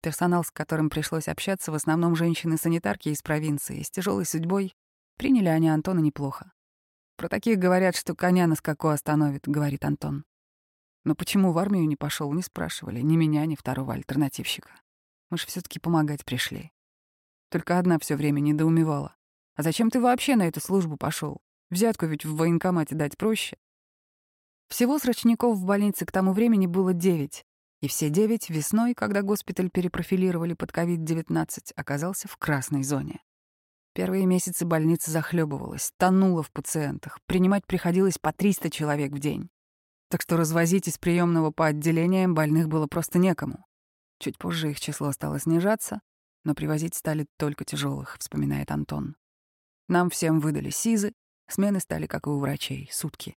Персонал, 0.00 0.44
с 0.44 0.50
которым 0.50 0.90
пришлось 0.90 1.28
общаться, 1.28 1.72
в 1.72 1.74
основном 1.74 2.14
женщины-санитарки 2.14 3.08
из 3.08 3.22
провинции, 3.22 3.82
с 3.82 3.90
тяжелой 3.90 4.26
судьбой, 4.26 4.74
приняли 5.16 5.48
они 5.48 5.68
Антона 5.68 6.00
неплохо. 6.00 6.52
Про 7.16 7.28
таких 7.28 7.58
говорят, 7.58 7.96
что 7.96 8.14
коня 8.14 8.46
на 8.46 8.54
скаку 8.54 8.88
остановит, 8.88 9.48
говорит 9.48 9.84
Антон. 9.84 10.24
Но 11.04 11.16
почему 11.16 11.52
в 11.52 11.58
армию 11.58 11.88
не 11.88 11.96
пошел, 11.96 12.32
не 12.32 12.42
спрашивали 12.42 13.00
ни 13.00 13.16
меня, 13.16 13.44
ни 13.46 13.56
второго 13.56 13.94
альтернативщика. 13.94 14.70
Мы 15.30 15.38
же 15.38 15.46
все 15.46 15.60
таки 15.60 15.80
помогать 15.80 16.24
пришли. 16.24 16.70
Только 17.50 17.78
одна 17.78 17.98
все 17.98 18.14
время 18.14 18.40
недоумевала. 18.40 19.16
А 19.56 19.62
зачем 19.62 19.90
ты 19.90 20.00
вообще 20.00 20.36
на 20.36 20.46
эту 20.46 20.60
службу 20.60 20.96
пошел? 20.96 21.40
Взятку 21.70 22.06
ведь 22.06 22.24
в 22.24 22.36
военкомате 22.36 22.94
дать 22.94 23.16
проще. 23.16 23.56
Всего 24.68 24.98
срочников 24.98 25.56
в 25.56 25.64
больнице 25.64 26.04
к 26.04 26.12
тому 26.12 26.32
времени 26.32 26.66
было 26.66 26.92
девять, 26.92 27.44
и 27.80 27.88
все 27.88 28.10
девять 28.10 28.50
весной, 28.50 28.94
когда 28.94 29.22
госпиталь 29.22 29.70
перепрофилировали 29.70 30.54
под 30.54 30.70
COVID-19, 30.70 31.72
оказался 31.74 32.28
в 32.28 32.36
красной 32.36 32.82
зоне. 32.82 33.20
Первые 33.94 34.26
месяцы 34.26 34.64
больница 34.64 35.10
захлебывалась, 35.10 35.92
тонула 35.96 36.42
в 36.42 36.52
пациентах, 36.52 37.18
принимать 37.26 37.66
приходилось 37.66 38.18
по 38.18 38.32
300 38.32 38.70
человек 38.70 39.12
в 39.12 39.18
день. 39.18 39.48
Так 40.08 40.22
что 40.22 40.36
развозить 40.36 40.88
из 40.88 40.98
приемного 40.98 41.50
по 41.50 41.66
отделениям 41.66 42.34
больных 42.34 42.68
было 42.68 42.86
просто 42.86 43.18
некому. 43.18 43.64
Чуть 44.18 44.38
позже 44.38 44.70
их 44.70 44.80
число 44.80 45.12
стало 45.12 45.38
снижаться, 45.40 46.00
но 46.44 46.54
привозить 46.54 46.94
стали 46.94 47.26
только 47.38 47.64
тяжелых, 47.64 48.16
вспоминает 48.18 48.70
Антон. 48.70 49.16
Нам 49.88 50.10
всем 50.10 50.40
выдали 50.40 50.70
СИЗы, 50.70 51.12
смены 51.48 51.80
стали, 51.80 52.06
как 52.06 52.26
и 52.26 52.30
у 52.30 52.38
врачей, 52.38 52.88
сутки. 52.92 53.36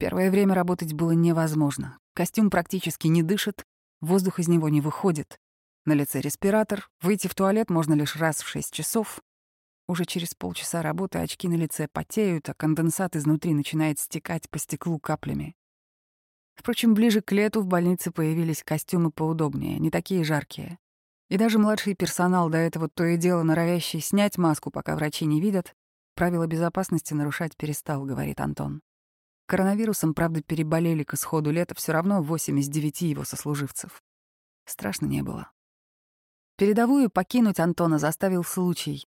Первое 0.00 0.30
время 0.30 0.54
работать 0.54 0.94
было 0.94 1.10
невозможно. 1.10 1.98
Костюм 2.14 2.48
практически 2.48 3.06
не 3.06 3.22
дышит, 3.22 3.64
воздух 4.00 4.38
из 4.38 4.48
него 4.48 4.70
не 4.70 4.80
выходит. 4.80 5.38
На 5.84 5.92
лице 5.92 6.22
респиратор, 6.22 6.88
выйти 7.02 7.28
в 7.28 7.34
туалет 7.34 7.68
можно 7.68 7.92
лишь 7.92 8.16
раз 8.16 8.38
в 8.40 8.48
6 8.48 8.72
часов. 8.72 9.20
Уже 9.86 10.06
через 10.06 10.34
полчаса 10.34 10.80
работы 10.80 11.18
очки 11.18 11.48
на 11.48 11.54
лице 11.54 11.86
потеют, 11.92 12.48
а 12.48 12.54
конденсат 12.54 13.14
изнутри 13.14 13.52
начинает 13.52 13.98
стекать 13.98 14.48
по 14.48 14.58
стеклу 14.58 14.98
каплями. 14.98 15.54
Впрочем, 16.54 16.94
ближе 16.94 17.20
к 17.20 17.30
лету 17.32 17.60
в 17.60 17.66
больнице 17.66 18.10
появились 18.10 18.64
костюмы 18.64 19.10
поудобнее, 19.10 19.78
не 19.78 19.90
такие 19.90 20.24
жаркие. 20.24 20.78
И 21.28 21.36
даже 21.36 21.58
младший 21.58 21.94
персонал, 21.94 22.48
до 22.48 22.56
этого 22.56 22.88
то 22.88 23.04
и 23.04 23.18
дело 23.18 23.42
норовящий 23.42 24.00
снять 24.00 24.38
маску, 24.38 24.70
пока 24.70 24.96
врачи 24.96 25.26
не 25.26 25.42
видят, 25.42 25.74
правила 26.14 26.46
безопасности 26.46 27.12
нарушать 27.12 27.54
перестал, 27.58 28.06
говорит 28.06 28.40
Антон. 28.40 28.80
Коронавирусом, 29.50 30.14
правда, 30.14 30.42
переболели 30.42 31.02
к 31.02 31.14
исходу 31.14 31.50
лета 31.50 31.74
все 31.74 31.90
равно 31.90 32.22
8 32.22 32.60
из 32.60 32.68
9 32.68 33.00
его 33.00 33.24
сослуживцев. 33.24 34.00
Страшно 34.64 35.06
не 35.06 35.24
было. 35.24 35.50
Передовую 36.56 37.10
покинуть 37.10 37.58
Антона 37.58 37.98
заставил 37.98 38.44
случай. 38.44 39.08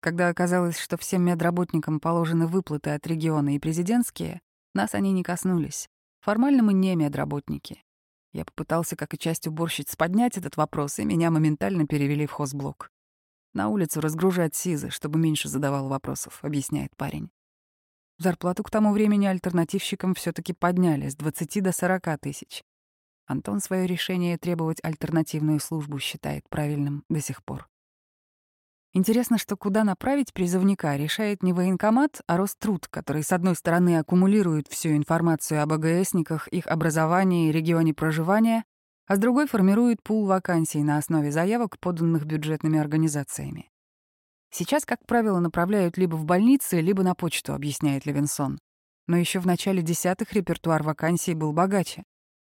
Когда 0.00 0.28
оказалось, 0.28 0.78
что 0.78 0.96
всем 0.96 1.26
медработникам 1.26 2.00
положены 2.00 2.46
выплаты 2.46 2.88
от 2.88 3.06
региона 3.06 3.54
и 3.54 3.58
президентские, 3.58 4.40
нас 4.72 4.94
они 4.94 5.12
не 5.12 5.22
коснулись. 5.22 5.90
Формально 6.22 6.62
мы 6.62 6.72
не 6.72 6.96
медработники. 6.96 7.84
Я 8.32 8.46
попытался, 8.46 8.96
как 8.96 9.12
и 9.12 9.18
часть 9.18 9.46
уборщиц, 9.46 9.94
поднять 9.94 10.38
этот 10.38 10.56
вопрос, 10.56 11.00
и 11.00 11.04
меня 11.04 11.30
моментально 11.30 11.86
перевели 11.86 12.24
в 12.24 12.32
хозблок. 12.32 12.90
На 13.52 13.68
улицу 13.68 14.00
разгружать 14.00 14.54
СИЗы, 14.54 14.88
чтобы 14.88 15.18
меньше 15.18 15.50
задавал 15.50 15.88
вопросов, 15.88 16.38
объясняет 16.42 16.96
парень. 16.96 17.30
Зарплату 18.22 18.62
к 18.62 18.70
тому 18.70 18.92
времени 18.92 19.26
альтернативщикам 19.26 20.14
все 20.14 20.30
таки 20.30 20.52
подняли 20.52 21.08
с 21.08 21.16
20 21.16 21.60
до 21.60 21.72
40 21.72 22.20
тысяч. 22.20 22.62
Антон 23.26 23.58
свое 23.58 23.84
решение 23.84 24.38
требовать 24.38 24.78
альтернативную 24.84 25.58
службу 25.58 25.98
считает 25.98 26.48
правильным 26.48 27.02
до 27.08 27.20
сих 27.20 27.42
пор. 27.42 27.68
Интересно, 28.94 29.38
что 29.38 29.56
куда 29.56 29.82
направить 29.82 30.32
призывника 30.32 30.94
решает 30.94 31.42
не 31.42 31.52
военкомат, 31.52 32.20
а 32.28 32.36
Роструд, 32.36 32.86
который, 32.86 33.24
с 33.24 33.32
одной 33.32 33.56
стороны, 33.56 33.98
аккумулирует 33.98 34.68
всю 34.68 34.90
информацию 34.90 35.60
об 35.60 35.72
АГСниках, 35.72 36.46
их 36.46 36.68
образовании 36.68 37.48
и 37.48 37.52
регионе 37.52 37.92
проживания, 37.92 38.62
а 39.08 39.16
с 39.16 39.18
другой 39.18 39.48
формирует 39.48 40.00
пул 40.00 40.26
вакансий 40.26 40.84
на 40.84 40.98
основе 40.98 41.32
заявок, 41.32 41.80
поданных 41.80 42.24
бюджетными 42.24 42.78
организациями. 42.78 43.71
Сейчас, 44.54 44.84
как 44.84 45.06
правило, 45.06 45.40
направляют 45.40 45.96
либо 45.96 46.14
в 46.14 46.26
больницы, 46.26 46.82
либо 46.82 47.02
на 47.02 47.14
почту, 47.14 47.54
объясняет 47.54 48.04
Левинсон. 48.04 48.58
Но 49.06 49.16
еще 49.16 49.40
в 49.40 49.46
начале 49.46 49.80
десятых 49.80 50.34
репертуар 50.34 50.82
вакансий 50.82 51.32
был 51.32 51.54
богаче. 51.54 52.04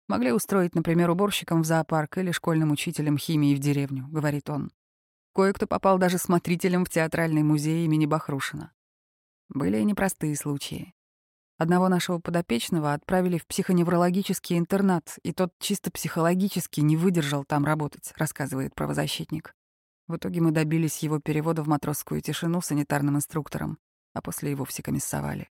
Могли 0.07 0.31
устроить, 0.31 0.73
например, 0.73 1.11
уборщиком 1.11 1.61
в 1.61 1.65
зоопарк 1.65 2.17
или 2.17 2.31
школьным 2.31 2.71
учителем 2.71 3.19
химии 3.19 3.53
в 3.53 3.59
деревню, 3.59 4.07
говорит 4.09 4.49
он. 4.49 4.71
Кое-кто 5.35 5.67
попал 5.67 5.99
даже 5.99 6.17
смотрителем 6.17 6.85
в 6.85 6.89
театральный 6.89 7.43
музей 7.43 7.85
имени 7.85 8.07
Бахрушина. 8.07 8.71
Были 9.49 9.77
и 9.77 9.85
непростые 9.85 10.35
случаи. 10.35 10.95
Одного 11.59 11.87
нашего 11.87 12.17
подопечного 12.17 12.93
отправили 12.93 13.37
в 13.37 13.45
психоневрологический 13.45 14.57
интернат, 14.57 15.19
и 15.21 15.33
тот 15.33 15.53
чисто 15.59 15.91
психологически 15.91 16.81
не 16.81 16.97
выдержал 16.97 17.45
там 17.45 17.63
работать, 17.63 18.11
рассказывает 18.17 18.73
правозащитник. 18.73 19.53
В 20.11 20.17
итоге 20.17 20.41
мы 20.41 20.51
добились 20.51 20.99
его 20.99 21.19
перевода 21.19 21.63
в 21.63 21.67
матросскую 21.67 22.21
тишину 22.21 22.61
санитарным 22.61 23.15
инструктором, 23.15 23.79
а 24.13 24.21
после 24.21 24.51
и 24.51 24.55
вовсе 24.55 24.83
комиссовали. 24.83 25.49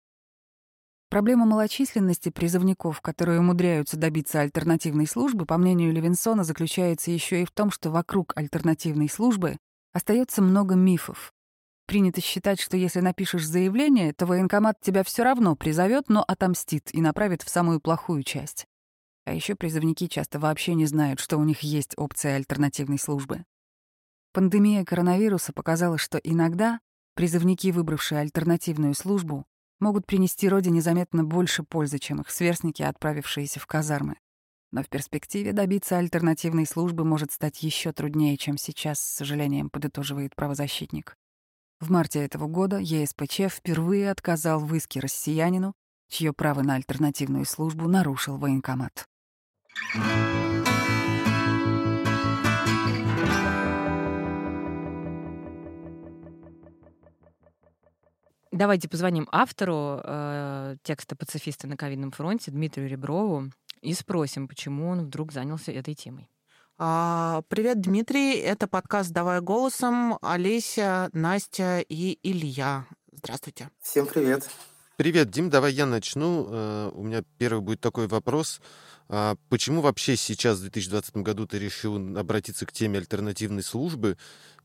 Проблема 1.09 1.45
малочисленности 1.47 2.29
призывников, 2.29 3.01
которые 3.01 3.39
умудряются 3.39 3.97
добиться 3.97 4.41
альтернативной 4.41 5.07
службы, 5.07 5.47
по 5.47 5.57
мнению 5.57 5.91
Левинсона, 5.91 6.43
заключается 6.43 7.09
еще 7.09 7.41
и 7.41 7.45
в 7.45 7.51
том, 7.51 7.71
что 7.71 7.89
вокруг 7.89 8.33
альтернативной 8.35 9.09
службы 9.09 9.57
Остается 9.91 10.41
много 10.41 10.75
мифов. 10.75 11.33
Принято 11.87 12.21
считать, 12.21 12.59
что 12.59 12.77
если 12.77 12.99
напишешь 12.99 13.47
заявление, 13.47 14.13
то 14.13 14.27
военкомат 14.27 14.79
тебя 14.79 15.03
все 15.03 15.23
равно 15.23 15.55
призовет, 15.55 16.09
но 16.09 16.23
отомстит 16.27 16.93
и 16.93 17.01
направит 17.01 17.41
в 17.41 17.49
самую 17.49 17.79
плохую 17.81 18.21
часть. 18.23 18.67
А 19.25 19.33
еще 19.33 19.55
призывники 19.55 20.07
часто 20.07 20.39
вообще 20.39 20.75
не 20.75 20.85
знают, 20.85 21.19
что 21.19 21.37
у 21.37 21.43
них 21.43 21.61
есть 21.61 21.93
опция 21.97 22.35
альтернативной 22.35 22.99
службы. 22.99 23.43
Пандемия 24.31 24.85
коронавируса 24.85 25.53
показала, 25.53 25.97
что 25.97 26.17
иногда 26.19 26.79
призывники, 27.15 27.71
выбравшие 27.71 28.21
альтернативную 28.21 28.93
службу, 28.93 29.45
могут 29.79 30.05
принести 30.05 30.47
Родине 30.47 30.81
заметно 30.81 31.23
больше 31.23 31.63
пользы, 31.63 31.99
чем 31.99 32.21
их 32.21 32.29
сверстники, 32.29 32.83
отправившиеся 32.83 33.59
в 33.59 33.65
казармы. 33.65 34.17
Но 34.71 34.83
в 34.83 34.89
перспективе 34.89 35.51
добиться 35.51 35.97
альтернативной 35.97 36.67
службы 36.67 37.03
может 37.03 37.31
стать 37.31 37.63
еще 37.63 37.91
труднее, 37.91 38.37
чем 38.37 38.57
сейчас, 38.57 38.99
с 38.99 39.15
сожалением 39.15 39.69
подытоживает 39.69 40.35
правозащитник. 40.35 41.15
В 41.79 41.89
марте 41.89 42.19
этого 42.19 42.47
года 42.47 42.77
ЕСПЧ 42.77 43.49
впервые 43.49 44.11
отказал 44.11 44.59
в 44.59 44.75
иске 44.75 44.99
россиянину, 44.99 45.73
чье 46.09 46.33
право 46.33 46.61
на 46.61 46.75
альтернативную 46.75 47.45
службу 47.45 47.87
нарушил 47.87 48.37
военкомат. 48.37 49.07
Давайте 58.59 58.89
позвоним 58.89 59.25
автору 59.31 60.01
э, 60.03 60.75
текста 60.83 61.15
«Пацифисты 61.15 61.65
на 61.65 61.77
ковидном 61.77 62.11
фронте» 62.11 62.51
Дмитрию 62.51 62.89
Реброву 62.89 63.49
и 63.79 63.93
спросим, 63.93 64.49
почему 64.49 64.89
он 64.89 65.05
вдруг 65.05 65.31
занялся 65.31 65.71
этой 65.71 65.95
темой. 65.95 66.29
А, 66.77 67.41
привет, 67.47 67.79
Дмитрий. 67.79 68.33
Это 68.35 68.67
подкаст 68.67 69.11
«Давай 69.11 69.39
голосом». 69.39 70.17
Олеся, 70.21 71.09
Настя 71.13 71.79
и 71.87 72.19
Илья. 72.21 72.85
Здравствуйте. 73.13 73.69
Всем 73.81 74.05
привет. 74.05 74.49
Привет, 74.97 75.29
Дим, 75.29 75.49
давай 75.49 75.71
я 75.71 75.85
начну. 75.85 76.45
Э, 76.49 76.91
у 76.93 77.03
меня 77.03 77.23
первый 77.37 77.61
будет 77.61 77.79
такой 77.79 78.07
вопрос. 78.07 78.59
А 79.07 79.37
почему 79.47 79.79
вообще 79.79 80.17
сейчас, 80.17 80.57
в 80.57 80.63
2020 80.63 81.15
году, 81.17 81.47
ты 81.47 81.59
решил 81.59 81.95
обратиться 82.17 82.65
к 82.65 82.73
теме 82.73 82.99
альтернативной 82.99 83.63
службы? 83.63 84.17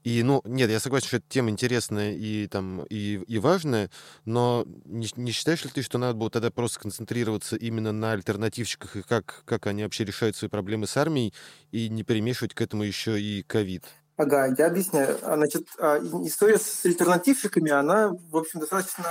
И, 0.05 0.23
ну, 0.23 0.43
нет, 0.45 0.71
я 0.71 0.81
согласен, 0.81 1.09
что 1.09 1.17
эта 1.17 1.27
тема 1.31 1.49
интересная 1.49 2.13
и, 2.13 2.47
там, 2.47 2.85
и, 2.91 3.15
и 3.27 3.39
важная, 3.39 3.91
но 4.27 4.65
не, 4.85 5.09
не 5.17 5.33
считаешь 5.33 5.65
ли 5.65 5.71
ты, 5.71 5.81
что 5.81 5.97
надо 5.97 6.13
было 6.13 6.31
тогда 6.31 6.51
просто 6.51 6.79
концентрироваться 6.79 7.57
именно 7.57 7.91
на 7.91 8.13
альтернативщиках 8.13 8.97
и 8.97 9.03
как, 9.03 9.43
как 9.47 9.67
они 9.67 9.83
вообще 9.83 10.05
решают 10.05 10.37
свои 10.37 10.51
проблемы 10.51 10.87
с 10.87 10.99
армией, 10.99 11.33
и 11.73 11.89
не 11.89 12.03
перемешивать 12.03 12.53
к 12.53 12.61
этому 12.61 12.83
еще 12.83 13.19
и 13.19 13.43
ковид? 13.43 13.87
Ага, 14.19 14.55
я 14.59 14.67
объясняю. 14.67 15.19
А, 15.23 15.37
значит, 15.37 15.67
а, 15.79 15.99
история 15.99 16.59
с 16.59 16.85
альтернативщиками, 16.85 17.71
она, 17.71 18.11
в 18.31 18.37
общем, 18.37 18.61
достаточно 18.61 19.07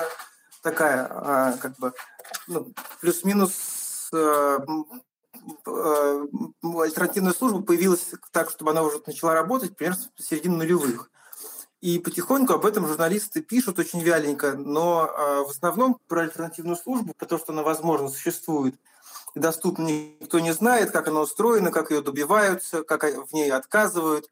такая, 0.61 1.07
а, 1.09 1.57
как 1.57 1.75
бы, 1.79 1.93
ну, 2.47 2.71
плюс-минус 3.01 4.11
альтернативная 5.65 7.33
служба 7.33 7.61
появилась 7.61 8.11
так, 8.31 8.49
чтобы 8.49 8.71
она 8.71 8.83
уже 8.83 9.01
начала 9.05 9.33
работать 9.33 9.75
примерно 9.75 9.99
с 10.17 10.25
середины 10.25 10.57
нулевых. 10.57 11.09
И 11.81 11.99
потихоньку 11.99 12.53
об 12.53 12.65
этом 12.65 12.87
журналисты 12.87 13.41
пишут 13.41 13.77
очень 13.77 14.01
вяленько, 14.01 14.53
но 14.53 15.05
э, 15.05 15.43
в 15.43 15.49
основном 15.49 15.99
про 16.07 16.21
альтернативную 16.21 16.77
службу, 16.77 17.13
про 17.13 17.25
то, 17.25 17.37
что 17.37 17.51
она, 17.51 17.61
возможно, 17.61 18.07
существует 18.07 18.75
и 19.35 19.39
доступна, 19.39 19.87
никто 19.87 20.39
не 20.39 20.53
знает, 20.53 20.91
как 20.91 21.07
она 21.07 21.21
устроена, 21.21 21.71
как 21.71 21.91
ее 21.91 22.01
добиваются, 22.01 22.83
как 22.83 23.03
в 23.03 23.33
ней 23.33 23.51
отказывают. 23.51 24.29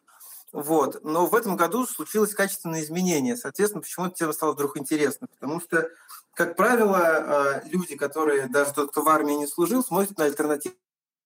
Вот. 0.51 1.03
Но 1.03 1.25
в 1.25 1.35
этом 1.35 1.55
году 1.55 1.85
случилось 1.87 2.33
качественное 2.33 2.83
изменение. 2.83 3.35
Соответственно, 3.35 3.81
почему 3.81 4.05
эта 4.07 4.15
тема 4.15 4.33
стала 4.33 4.53
вдруг 4.53 4.77
интересна? 4.77 5.27
Потому 5.27 5.61
что, 5.61 5.89
как 6.33 6.55
правило, 6.55 7.61
э, 7.63 7.69
люди, 7.69 7.95
которые 7.95 8.47
даже 8.47 8.73
тот, 8.73 8.91
кто 8.91 9.01
в 9.01 9.09
армии 9.09 9.33
не 9.33 9.47
служил, 9.47 9.83
смотрят 9.83 10.17
на 10.17 10.25
альтернативу 10.25 10.75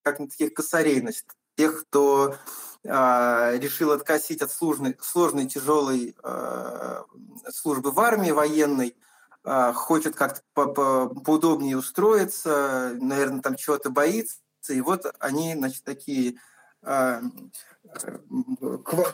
как 0.05 0.19
на 0.19 0.27
таких 0.27 0.53
косарей, 0.53 0.99
значит, 1.01 1.25
тех, 1.57 1.81
кто 1.81 2.35
э, 2.83 3.57
решил 3.57 3.91
откосить 3.91 4.43
от 4.43 4.51
сложной, 4.51 4.95
сложной 5.01 5.47
тяжелой 5.47 6.15
э, 6.23 7.01
службы 7.49 7.91
в 7.91 7.99
армии 7.99 8.29
военной, 8.29 8.95
э, 9.43 9.73
хочет 9.73 10.15
как-то 10.15 10.41
по 10.53 10.61
-по 10.65 11.21
поудобнее 11.21 11.75
устроиться, 11.75 12.95
наверное, 13.01 13.41
там 13.41 13.55
чего-то 13.55 13.89
боится, 13.89 14.37
и 14.69 14.79
вот 14.79 15.11
они, 15.19 15.55
значит, 15.55 15.83
такие 15.83 16.35
э, 16.83 17.21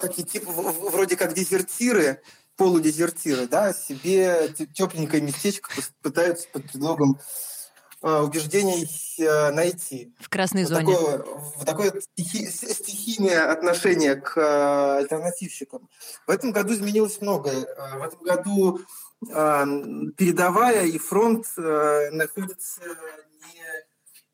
такие 0.01 0.27
типа 0.27 0.51
вроде 0.51 1.15
как 1.15 1.33
дезертиры, 1.33 2.21
полудезертиры, 2.57 3.47
да, 3.47 3.71
себе 3.71 4.49
тепленькое 4.73 5.23
местечко 5.23 5.71
пытаются 6.01 6.49
под 6.51 6.63
предлогом 6.69 7.17
Э, 7.17 7.60
убеждений 8.01 8.89
э, 9.19 9.51
найти. 9.51 10.13
В 10.19 10.29
красной 10.29 10.63
зоне. 10.63 10.93
Такое, 10.93 11.17
в 11.57 11.65
такое 11.65 12.01
стихи, 12.01 12.47
стихийное 12.47 13.51
отношение 13.51 14.15
к 14.15 14.37
э, 14.37 14.97
альтернативщикам. 14.97 15.87
В 16.25 16.31
этом 16.31 16.51
году 16.51 16.73
изменилось 16.73 17.21
многое. 17.21 17.61
В 17.99 18.03
этом 18.03 18.23
году 18.23 18.81
передовая 19.19 20.85
и 20.85 20.97
фронт 20.97 21.45
находятся 21.55 22.81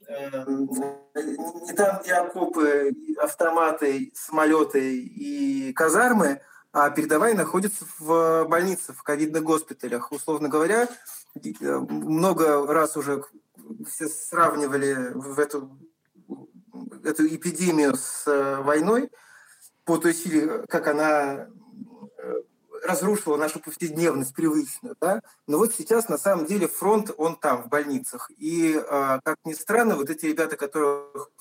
не, 0.08 1.66
не 1.66 1.74
там, 1.74 2.00
где 2.02 2.14
окопы, 2.14 2.94
автоматы, 3.22 4.14
самолеты 4.16 4.98
и 4.98 5.74
казармы, 5.74 6.40
а 6.72 6.90
передовая 6.90 7.36
находится 7.36 7.86
в 8.00 8.46
больницах, 8.46 8.96
в 8.96 9.04
ковидных 9.04 9.44
госпиталях. 9.44 10.14
Условно 10.14 10.48
говоря, 10.48 10.88
много 11.90 12.66
раз 12.72 12.96
уже 12.96 13.26
все 13.88 14.08
сравнивали 14.08 15.12
в 15.14 15.40
эту, 15.40 15.78
эту 17.04 17.28
эпидемию 17.28 17.96
с 17.96 18.28
э, 18.28 18.62
войной 18.62 19.10
по 19.86 19.98
той 19.98 20.14
силе, 20.14 20.66
как 20.68 20.88
она 20.88 21.48
э, 22.18 22.34
разрушила 22.84 23.38
нашу 23.38 23.60
повседневность 23.60 24.34
привычную, 24.34 24.96
да, 25.00 25.22
но 25.48 25.58
вот 25.58 25.74
сейчас 25.74 26.10
на 26.10 26.18
самом 26.18 26.46
деле 26.46 26.68
фронт, 26.68 27.12
он 27.18 27.36
там, 27.36 27.64
в 27.64 27.70
больницах. 27.70 28.32
И, 28.38 28.74
э, 28.74 29.20
как 29.24 29.38
ни 29.46 29.54
странно, 29.54 29.96
вот 29.96 30.10
эти 30.10 30.26
ребята, 30.26 30.58
которых 30.58 31.32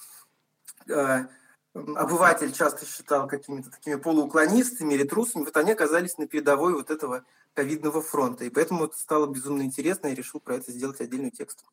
обыватель 1.74 2.52
часто 2.52 2.86
считал 2.86 3.26
какими-то 3.26 3.70
такими 3.70 3.96
полууклонистами 3.96 4.94
или 4.94 5.04
трусами, 5.04 5.44
вот 5.44 5.56
они 5.56 5.72
оказались 5.72 6.16
на 6.16 6.26
передовой 6.26 6.74
вот 6.74 6.90
этого 6.90 7.24
ковидного 7.54 8.02
фронта. 8.02 8.44
И 8.44 8.50
поэтому 8.50 8.84
это 8.84 8.96
стало 8.96 9.26
безумно 9.26 9.62
интересно, 9.62 10.08
и 10.08 10.14
решил 10.14 10.40
про 10.40 10.56
это 10.56 10.70
сделать 10.70 11.00
отдельный 11.00 11.30
текст. 11.30 11.64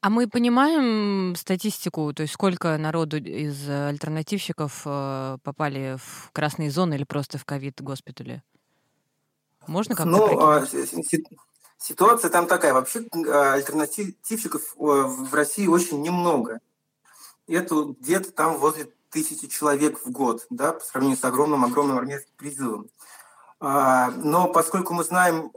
А 0.00 0.10
мы 0.10 0.28
понимаем 0.28 1.34
статистику, 1.36 2.12
то 2.12 2.22
есть 2.22 2.34
сколько 2.34 2.76
народу 2.76 3.18
из 3.18 3.68
альтернативщиков 3.68 4.82
э, 4.84 5.38
попали 5.42 5.96
в 5.98 6.30
красные 6.32 6.70
зоны 6.70 6.94
или 6.94 7.04
просто 7.04 7.38
в 7.38 7.44
ковид-госпитали? 7.44 8.42
Можно 9.66 9.94
как-то 9.94 10.10
Ну, 10.10 10.40
а, 10.40 10.64
ситуация 11.78 12.30
там 12.30 12.46
такая. 12.46 12.72
Вообще 12.72 13.06
а, 13.28 13.54
альтернативщиков 13.54 14.62
в 14.76 15.34
России 15.34 15.66
очень 15.66 16.02
немного. 16.02 16.60
Это 17.46 17.94
где-то 18.00 18.32
там 18.32 18.58
возле 18.58 18.92
тысячи 19.10 19.46
человек 19.46 20.04
в 20.04 20.10
год, 20.10 20.46
да, 20.50 20.72
по 20.72 20.84
сравнению 20.84 21.18
с 21.18 21.24
огромным-огромным 21.24 21.96
армейским 21.96 22.32
призывом. 22.36 22.90
А, 23.60 24.10
но 24.10 24.48
поскольку 24.48 24.94
мы 24.94 25.04
знаем, 25.04 25.50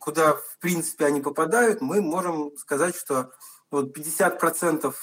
куда 0.00 0.34
в 0.34 0.58
принципе 0.58 1.04
они 1.04 1.20
попадают, 1.20 1.80
мы 1.80 2.00
можем 2.00 2.56
сказать, 2.56 2.96
что 2.96 3.30
вот 3.74 3.96
50% 3.96 4.94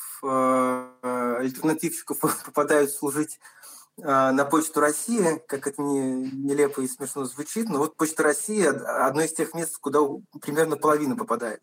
альтернативщиков 1.41 2.19
попадают 2.45 2.91
служить 2.91 3.39
а, 4.03 4.31
на 4.31 4.45
Почту 4.45 4.79
России, 4.79 5.41
как 5.47 5.67
это 5.67 5.81
не, 5.81 6.31
нелепо 6.31 6.81
и 6.81 6.87
смешно 6.87 7.25
звучит, 7.25 7.69
но 7.69 7.79
вот 7.79 7.97
Почта 7.97 8.23
России– 8.23 8.63
одно 9.05 9.21
из 9.23 9.33
тех 9.33 9.53
мест, 9.53 9.77
куда 9.77 9.99
примерно 10.41 10.77
половина 10.77 11.15
попадает. 11.15 11.61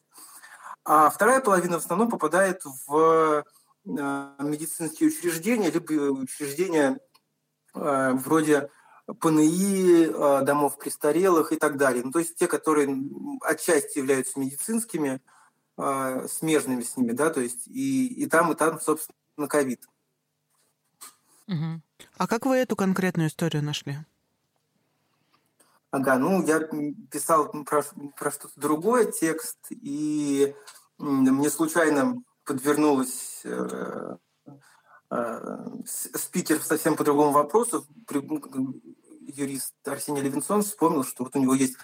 А 0.85 1.11
вторая 1.11 1.41
половина 1.41 1.81
в 1.81 1.85
основном 1.85 2.11
попадает 2.11 2.63
в 2.87 3.45
а, 3.99 4.43
медицинские 4.43 5.09
учреждения, 5.09 5.71
либо 5.71 5.93
учреждения 5.93 6.99
вроде 7.75 8.71
ПНИ, 9.21 10.09
домов 10.43 10.79
престарелых 10.79 11.53
и 11.53 11.57
так 11.57 11.77
далее. 11.77 12.03
Ну, 12.03 12.11
то 12.11 12.19
есть 12.19 12.35
те, 12.35 12.47
которые 12.49 12.89
отчасти 13.43 13.99
являются 13.99 14.41
медицинскими, 14.41 15.21
смежными 16.29 16.83
с 16.83 16.97
ними, 16.97 17.13
да, 17.13 17.31
то 17.31 17.41
есть 17.41 17.67
и, 17.69 18.07
и 18.07 18.27
там, 18.27 18.53
и 18.53 18.57
там, 18.57 18.81
собственно, 18.81 19.49
ковид. 19.49 19.89
Угу. 21.47 21.81
А 22.17 22.27
как 22.27 22.47
вы 22.47 22.57
эту 22.57 22.77
конкретную 22.77 23.29
историю 23.29 23.63
нашли? 23.63 23.99
Ага, 25.91 26.19
ну 26.19 26.45
я 26.45 26.61
писал 27.11 27.49
про, 27.65 27.83
про 28.17 28.31
что-то 28.31 28.53
другое 28.61 29.11
текст, 29.11 29.59
и 29.71 30.55
мне 30.99 31.49
случайно 31.49 32.23
подвернулась 32.45 33.41
э, 33.45 34.17
э, 35.11 35.67
спикер 35.87 36.61
совсем 36.63 36.95
по 36.95 37.05
другому 37.05 37.33
вопросу. 37.33 37.87
Юрист 39.29 39.75
Арсений 39.85 40.23
Левинсон 40.23 40.63
вспомнил, 40.63 41.05
что 41.05 41.25
вот 41.25 41.37
у 41.37 41.41
него 41.41 41.55
есть 41.55 41.77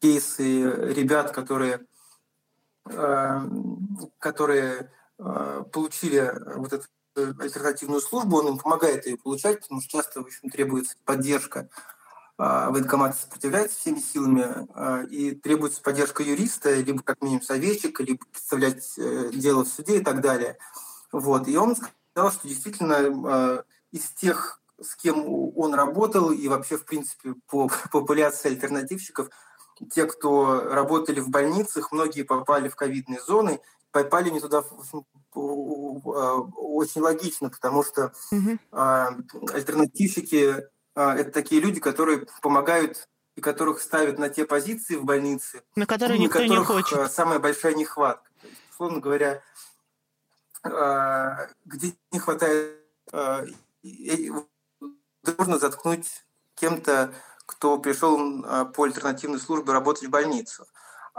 кейсы 0.00 0.62
ребят, 0.62 1.32
которые, 1.32 1.74
э, 1.74 1.80
которые 4.18 4.90
э, 5.18 5.64
получили 5.72 6.32
вот 6.56 6.72
этот 6.72 6.88
Э, 7.18 7.32
альтернативную 7.40 8.00
службу, 8.00 8.38
он 8.38 8.48
им 8.48 8.58
помогает 8.58 9.06
ее 9.06 9.16
получать, 9.16 9.60
потому 9.60 9.80
что 9.80 9.90
часто, 9.90 10.20
в 10.20 10.26
общем, 10.26 10.50
требуется 10.50 10.96
поддержка. 11.04 11.68
А, 12.40 12.70
военкомат 12.70 13.18
сопротивляется 13.18 13.76
всеми 13.76 13.98
силами, 13.98 14.68
и 15.10 15.32
требуется 15.32 15.82
поддержка 15.82 16.22
юриста, 16.22 16.72
либо 16.76 17.02
как 17.02 17.20
минимум 17.20 17.42
советчика, 17.42 18.04
либо 18.04 18.24
представлять 18.30 18.96
э, 18.96 19.30
дело 19.32 19.64
в 19.64 19.68
суде 19.68 19.98
и 19.98 20.04
так 20.04 20.20
далее. 20.20 20.58
Вот. 21.10 21.48
И 21.48 21.56
он 21.56 21.74
сказал, 21.74 22.30
что 22.30 22.46
действительно 22.46 23.64
из 23.90 24.04
тех, 24.10 24.62
с 24.80 24.94
кем 24.94 25.24
он 25.26 25.74
работал, 25.74 26.30
и 26.30 26.46
вообще, 26.46 26.76
в 26.76 26.84
принципе, 26.84 27.34
по 27.48 27.68
популяции 27.90 28.50
альтернативщиков, 28.50 29.30
те, 29.92 30.06
кто 30.06 30.62
работали 30.62 31.20
в 31.20 31.28
больницах, 31.28 31.92
многие 31.92 32.22
попали 32.22 32.68
в 32.68 32.76
ковидные 32.76 33.20
зоны, 33.20 33.60
попали 33.90 34.30
не 34.30 34.40
туда 34.40 34.64
очень 35.34 37.00
логично, 37.00 37.50
потому 37.50 37.82
что 37.84 38.12
угу. 38.30 38.58
альтернативщики 38.72 40.66
это 40.94 41.30
такие 41.30 41.60
люди, 41.60 41.80
которые 41.80 42.26
помогают 42.42 43.08
и 43.36 43.40
которых 43.40 43.80
ставят 43.80 44.18
на 44.18 44.28
те 44.28 44.44
позиции 44.44 44.96
в 44.96 45.04
больнице, 45.04 45.62
на 45.76 45.86
которые 45.86 46.18
никто 46.18 46.42
не 46.44 46.56
хочет. 46.56 47.12
Самая 47.12 47.38
большая 47.38 47.74
нехватка. 47.74 48.28
То 48.40 48.48
есть, 48.48 48.60
условно 48.72 48.98
говоря, 49.00 49.40
где 51.64 51.94
не 52.10 52.18
хватает, 52.18 52.82
нужно 55.22 55.58
заткнуть 55.58 56.24
кем-то, 56.56 57.14
кто 57.48 57.78
пришел 57.78 58.42
по 58.74 58.84
альтернативной 58.84 59.40
службе 59.40 59.72
работать 59.72 60.04
в 60.04 60.10
больницу 60.10 60.66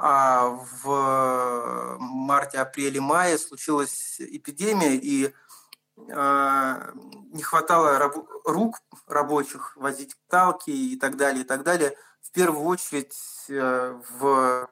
а 0.01 0.47
в 0.81 1.97
марте, 1.99 2.59
апреле, 2.59 3.01
мае 3.01 3.37
случилась 3.37 4.15
эпидемия, 4.21 4.95
и 4.95 5.33
э, 5.97 6.91
не 7.33 7.43
хватало 7.43 7.99
раб- 7.99 8.29
рук 8.45 8.77
рабочих 9.07 9.75
возить 9.75 10.15
талки 10.29 10.69
и 10.69 10.97
так 10.97 11.17
далее, 11.17 11.43
и 11.43 11.45
так 11.45 11.63
далее. 11.63 11.97
В 12.21 12.31
первую 12.31 12.65
очередь 12.65 13.13
э, 13.49 13.99
в 14.19 14.69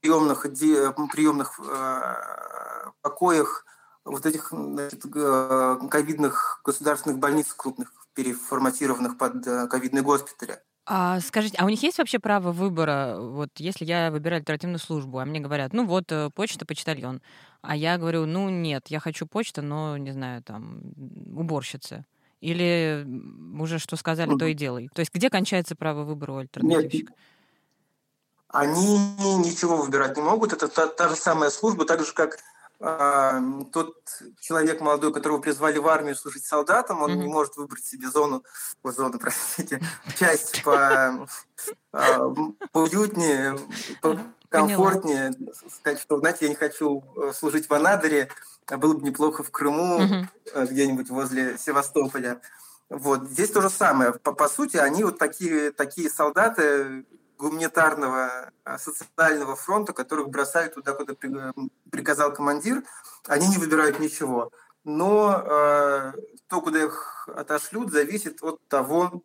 приемных, 0.00 0.42
приемных 0.42 1.58
э, 1.60 2.90
покоях 3.00 3.64
вот 4.04 4.26
этих 4.26 4.50
значит, 4.50 5.02
ковидных 5.02 6.60
государственных 6.62 7.18
больниц 7.18 7.54
крупных, 7.54 7.90
переформатированных 8.12 9.16
под 9.16 9.44
ковидные 9.70 10.02
госпитали. 10.02 10.62
А 10.90 11.20
скажите, 11.20 11.54
а 11.58 11.66
у 11.66 11.68
них 11.68 11.82
есть 11.82 11.98
вообще 11.98 12.18
право 12.18 12.50
выбора? 12.50 13.18
Вот 13.20 13.50
если 13.58 13.84
я 13.84 14.10
выбираю 14.10 14.40
альтернативную 14.40 14.78
службу, 14.78 15.18
а 15.18 15.26
мне 15.26 15.38
говорят, 15.38 15.74
ну 15.74 15.86
вот 15.86 16.10
э, 16.10 16.30
почта, 16.34 16.64
почтальон. 16.64 17.20
А 17.60 17.76
я 17.76 17.98
говорю, 17.98 18.24
ну 18.24 18.48
нет, 18.48 18.86
я 18.88 18.98
хочу 18.98 19.26
почта, 19.26 19.60
но, 19.60 19.98
не 19.98 20.12
знаю, 20.12 20.42
там, 20.42 20.80
уборщица. 21.36 22.06
Или 22.40 23.06
уже 23.60 23.78
что 23.78 23.96
сказали, 23.96 24.34
то 24.38 24.46
и 24.46 24.54
делай. 24.54 24.88
То 24.94 25.00
есть 25.00 25.12
где 25.12 25.28
кончается 25.28 25.76
право 25.76 26.04
выбора 26.04 26.32
у 26.32 26.36
альтернативщика? 26.38 27.12
Нет, 27.12 27.18
они 28.48 28.96
ничего 29.44 29.76
выбирать 29.76 30.16
не 30.16 30.22
могут. 30.22 30.54
Это 30.54 30.68
та, 30.68 30.86
та 30.86 31.10
же 31.10 31.16
самая 31.16 31.50
служба, 31.50 31.84
так 31.84 32.02
же, 32.02 32.14
как 32.14 32.38
тот 32.78 33.96
человек 34.40 34.80
молодой, 34.80 35.12
которого 35.12 35.40
призвали 35.40 35.78
в 35.78 35.88
армию 35.88 36.14
служить 36.14 36.44
солдатом, 36.44 37.02
он 37.02 37.10
mm-hmm. 37.10 37.16
не 37.16 37.26
может 37.26 37.56
выбрать 37.56 37.84
себе 37.84 38.08
зону, 38.08 38.44
о, 38.84 38.92
зону, 38.92 39.18
простите, 39.20 39.80
часть 40.16 40.62
по 40.62 41.26
а, 41.92 42.34
уютнее, 42.72 43.58
комфортнее, 44.48 45.34
сказать, 45.68 46.00
что, 46.00 46.18
знаете, 46.18 46.46
я 46.46 46.50
не 46.50 46.54
хочу 46.54 47.02
э, 47.16 47.32
служить 47.32 47.68
в 47.68 47.74
Анадыре, 47.74 48.28
а 48.66 48.76
было 48.76 48.94
бы 48.94 49.02
неплохо 49.02 49.42
в 49.42 49.50
Крыму, 49.50 50.00
mm-hmm. 50.00 50.66
где-нибудь 50.68 51.10
возле 51.10 51.58
Севастополя. 51.58 52.40
Вот 52.88 53.24
здесь 53.24 53.50
то 53.50 53.60
же 53.60 53.70
самое. 53.70 54.12
По, 54.12 54.32
по 54.32 54.48
сути, 54.48 54.76
они 54.76 55.02
вот 55.02 55.18
такие, 55.18 55.72
такие 55.72 56.08
солдаты, 56.08 57.04
гуманитарного 57.38 58.50
а, 58.64 58.78
социального 58.78 59.56
фронта, 59.56 59.92
которых 59.92 60.28
бросают 60.28 60.74
туда, 60.74 60.92
куда 60.92 61.14
приказал 61.90 62.32
командир, 62.32 62.82
они 63.26 63.48
не 63.48 63.58
выбирают 63.58 64.00
ничего. 64.00 64.50
Но 64.84 65.42
э, 65.44 66.12
то, 66.46 66.60
куда 66.60 66.84
их 66.84 67.28
отошлют, 67.34 67.92
зависит 67.92 68.42
от 68.42 68.60
того, 68.68 69.22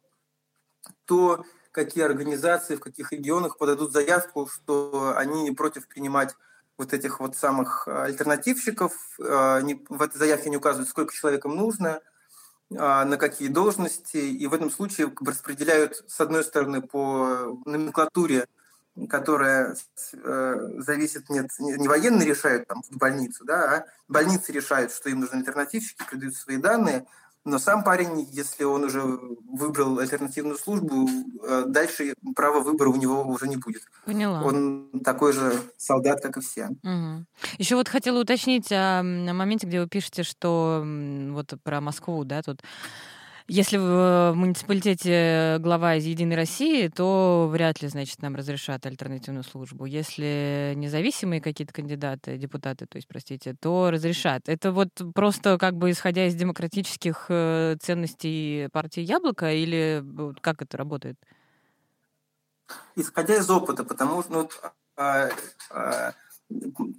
то, 1.06 1.45
какие 1.71 2.04
организации, 2.04 2.76
в 2.76 2.82
каких 2.82 3.12
регионах 3.12 3.58
подадут 3.58 3.93
заявку, 3.93 4.47
что 4.47 5.13
они 5.15 5.43
не 5.43 5.52
против 5.52 5.88
принимать 5.88 6.36
вот 6.78 6.93
этих 6.93 7.19
вот 7.19 7.38
самых 7.38 7.88
альтернативщиков. 7.88 8.93
Э, 9.19 9.62
не, 9.62 9.84
в 9.89 10.02
этой 10.02 10.17
заявке 10.17 10.49
не 10.49 10.58
указывают, 10.58 10.89
сколько 10.89 11.13
человек 11.13 11.45
им 11.45 11.56
нужно– 11.56 12.02
на 12.73 13.17
какие 13.17 13.47
должности, 13.47 14.17
и 14.17 14.47
в 14.47 14.53
этом 14.53 14.69
случае 14.71 15.12
распределяют, 15.25 16.03
с 16.07 16.19
одной 16.19 16.43
стороны, 16.43 16.81
по 16.81 17.59
номенклатуре, 17.65 18.47
которая 19.09 19.75
э, 20.13 20.55
зависит, 20.77 21.29
нет, 21.29 21.49
не 21.59 21.88
военные 21.88 22.27
решают 22.27 22.67
там 22.67 22.83
в 22.83 22.97
больницу, 22.97 23.43
да, 23.43 23.75
а 23.75 23.86
больницы 24.07 24.51
решают, 24.51 24.91
что 24.91 25.09
им 25.09 25.21
нужны 25.21 25.38
альтернативщики, 25.38 26.03
придают 26.09 26.36
свои 26.36 26.57
данные, 26.57 27.05
но 27.45 27.60
сам 27.60 27.84
парень, 27.84 28.27
если 28.32 28.63
он 28.63 28.86
уже 28.86 29.01
выбрал 29.01 29.99
альтернативную 29.99 30.58
службу, 30.58 31.10
э, 31.45 31.65
дальше 31.67 32.13
права 32.36 32.62
выбора 32.62 32.89
у 32.89 32.95
него 32.95 33.23
уже 33.23 33.47
не 33.47 33.58
будет. 33.58 33.82
Поняла. 34.06 34.43
Он 34.43 34.89
такой 35.03 35.34
же 35.34 35.53
солдат, 35.77 36.21
как 36.21 36.38
и 36.38 36.41
все. 36.41 36.67
Угу. 36.84 37.25
Еще 37.58 37.75
вот 37.75 37.89
хотела 37.89 38.21
уточнить 38.21 38.71
о, 38.71 38.99
о 38.99 39.03
моменте, 39.03 39.67
где 39.67 39.82
вы 39.82 39.88
пишете, 39.88 40.23
что 40.23 40.84
вот 41.32 41.53
про 41.63 41.82
Москву, 41.82 42.23
да, 42.23 42.41
тут 42.41 42.62
если 43.47 43.77
в 43.77 44.34
муниципалитете 44.36 45.58
глава 45.60 45.95
из 45.95 46.06
«Единой 46.06 46.36
России», 46.36 46.88
то 46.88 47.49
вряд 47.51 47.82
ли, 47.82 47.88
значит, 47.89 48.21
нам 48.21 48.36
разрешат 48.36 48.86
альтернативную 48.86 49.43
службу. 49.43 49.86
Если 49.86 50.73
независимые 50.75 51.41
какие-то 51.41 51.73
кандидаты, 51.73 52.38
депутаты, 52.38 52.86
то 52.86 52.95
есть, 52.95 53.08
простите, 53.08 53.53
то 53.60 53.91
разрешат. 53.91 54.47
Это 54.47 54.71
вот 54.71 54.89
просто 55.13 55.58
как 55.58 55.75
бы 55.75 55.91
исходя 55.91 56.25
из 56.25 56.36
демократических 56.36 57.25
э, 57.29 57.75
ценностей 57.82 58.69
партии 58.71 59.01
«Яблоко» 59.01 59.51
или 59.51 60.03
как 60.41 60.62
это 60.62 60.77
работает? 60.77 61.17
Исходя 62.95 63.36
из 63.36 63.49
опыта, 63.49 63.84
потому 63.84 64.23
что 64.23 64.32
ну, 64.32 64.49
а, 64.95 65.29
а, 65.69 66.13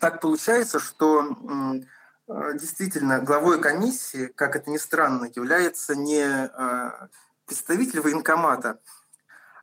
так 0.00 0.20
получается, 0.20 0.78
что 0.78 1.36
действительно 2.26 3.20
главой 3.20 3.60
комиссии, 3.60 4.26
как 4.34 4.56
это 4.56 4.70
ни 4.70 4.78
странно, 4.78 5.30
является 5.34 5.94
не 5.94 6.24
а, 6.24 7.08
представитель 7.46 8.00
военкомата, 8.00 8.78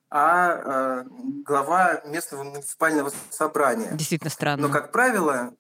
а 0.09 1.05
глава 1.45 2.01
местного 2.05 2.43
муниципального 2.43 3.11
собрания. 3.29 3.91
Действительно 3.93 4.29
странно. 4.29 4.67
Но, 4.67 4.73
как 4.73 4.91
правило, 4.91 5.55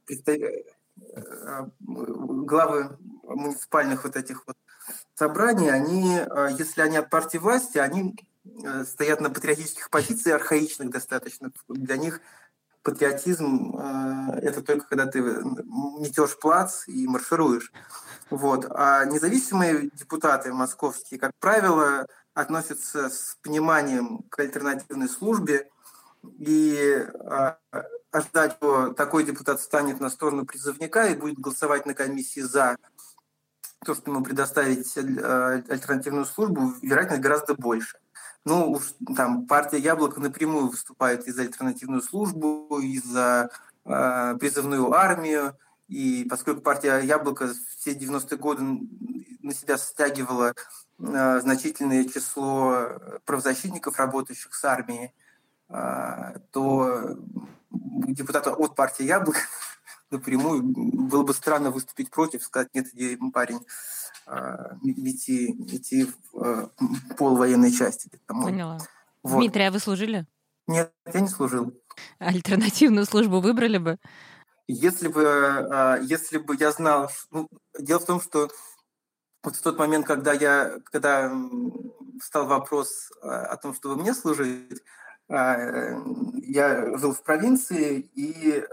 главы 1.79 2.97
муниципальных 3.23 4.03
вот 4.03 4.17
этих 4.17 4.45
вот 4.45 4.57
собраний, 5.15 5.69
они, 5.69 6.19
если 6.57 6.81
они 6.81 6.97
от 6.97 7.09
партии 7.09 7.37
власти, 7.37 7.77
они 7.77 8.15
стоят 8.85 9.21
на 9.21 9.29
патриотических 9.29 9.89
позициях, 9.89 10.41
архаичных 10.41 10.89
достаточно. 10.89 11.51
Для 11.69 11.95
них 11.95 12.19
патриотизм 12.83 13.75
э, 13.77 14.39
это 14.41 14.61
только 14.61 14.87
когда 14.87 15.05
ты 15.05 15.21
метешь 15.21 16.37
плац 16.39 16.87
и 16.87 17.07
маршируешь. 17.07 17.71
Вот. 18.29 18.65
А 18.69 19.05
независимые 19.05 19.89
депутаты 19.93 20.53
московские, 20.53 21.19
как 21.19 21.31
правило, 21.39 22.07
относятся 22.33 23.09
с 23.09 23.37
пониманием 23.43 24.23
к 24.29 24.39
альтернативной 24.39 25.09
службе, 25.09 25.69
и 26.39 26.75
э, 26.75 27.53
ожидать, 28.11 28.53
что 28.53 28.93
такой 28.93 29.23
депутат 29.23 29.59
станет 29.59 29.99
на 29.99 30.09
сторону 30.09 30.45
призывника 30.45 31.07
и 31.07 31.15
будет 31.15 31.39
голосовать 31.39 31.85
на 31.85 31.93
комиссии 31.93 32.41
за 32.41 32.77
то, 33.83 33.95
что 33.95 34.11
ему 34.11 34.23
предоставить 34.23 34.95
э, 34.95 35.63
альтернативную 35.67 36.25
службу, 36.25 36.73
вероятность 36.81 37.21
гораздо 37.21 37.55
больше. 37.55 37.97
Ну, 38.43 38.79
там 39.15 39.45
партия 39.45 39.77
Яблоко 39.77 40.19
напрямую 40.19 40.69
выступает 40.69 41.27
и 41.27 41.31
за 41.31 41.43
альтернативную 41.43 42.01
службу, 42.01 42.79
и 42.81 42.99
за 42.99 43.51
э, 43.85 44.35
призывную 44.39 44.91
армию. 44.93 45.55
И 45.87 46.25
поскольку 46.29 46.61
партия 46.61 46.99
Яблоко 46.99 47.53
все 47.77 47.93
90-е 47.93 48.37
годы 48.37 48.63
на 49.41 49.53
себя 49.53 49.77
стягивала 49.77 50.53
э, 50.99 51.39
значительное 51.41 52.05
число 52.05 52.99
правозащитников, 53.25 53.99
работающих 53.99 54.55
с 54.55 54.65
армией, 54.65 55.13
э, 55.69 56.39
то 56.51 57.17
депутата 57.69 58.53
от 58.53 58.75
партии 58.75 59.03
Яблоко 59.03 59.39
напрямую 60.09 60.63
было 60.63 61.23
бы 61.23 61.33
странно 61.35 61.69
выступить 61.69 62.09
против, 62.09 62.43
сказать, 62.43 62.69
нет, 62.73 62.87
парень, 63.33 63.59
а, 63.59 64.00
идти, 64.83 65.51
идти 65.51 66.05
в 66.05 66.43
а, 66.43 66.69
пол 67.17 67.35
военной 67.35 67.71
части. 67.71 68.09
Поняла. 68.27 68.79
Вот. 69.23 69.37
Дмитрий, 69.37 69.63
а 69.63 69.71
вы 69.71 69.79
служили? 69.79 70.25
Нет, 70.67 70.93
я 71.13 71.19
не 71.19 71.27
служил. 71.27 71.73
Альтернативную 72.19 73.05
службу 73.05 73.41
выбрали 73.41 73.77
бы? 73.77 73.97
Если 74.67 75.07
бы, 75.07 75.25
а, 75.25 75.97
если 76.01 76.37
бы 76.37 76.55
я 76.59 76.71
знал... 76.71 77.09
Ну, 77.31 77.49
дело 77.77 77.99
в 77.99 78.05
том, 78.05 78.21
что 78.21 78.49
вот 79.43 79.55
в 79.55 79.61
тот 79.61 79.77
момент, 79.77 80.05
когда 80.05 80.33
я, 80.33 80.79
когда 80.85 81.31
встал 82.21 82.45
вопрос 82.45 83.11
о 83.21 83.57
том, 83.57 83.73
чтобы 83.73 83.95
мне 83.95 84.13
служить, 84.13 84.81
я 85.27 86.97
жил 86.97 87.13
в 87.13 87.23
провинции, 87.23 88.11
и 88.13 88.63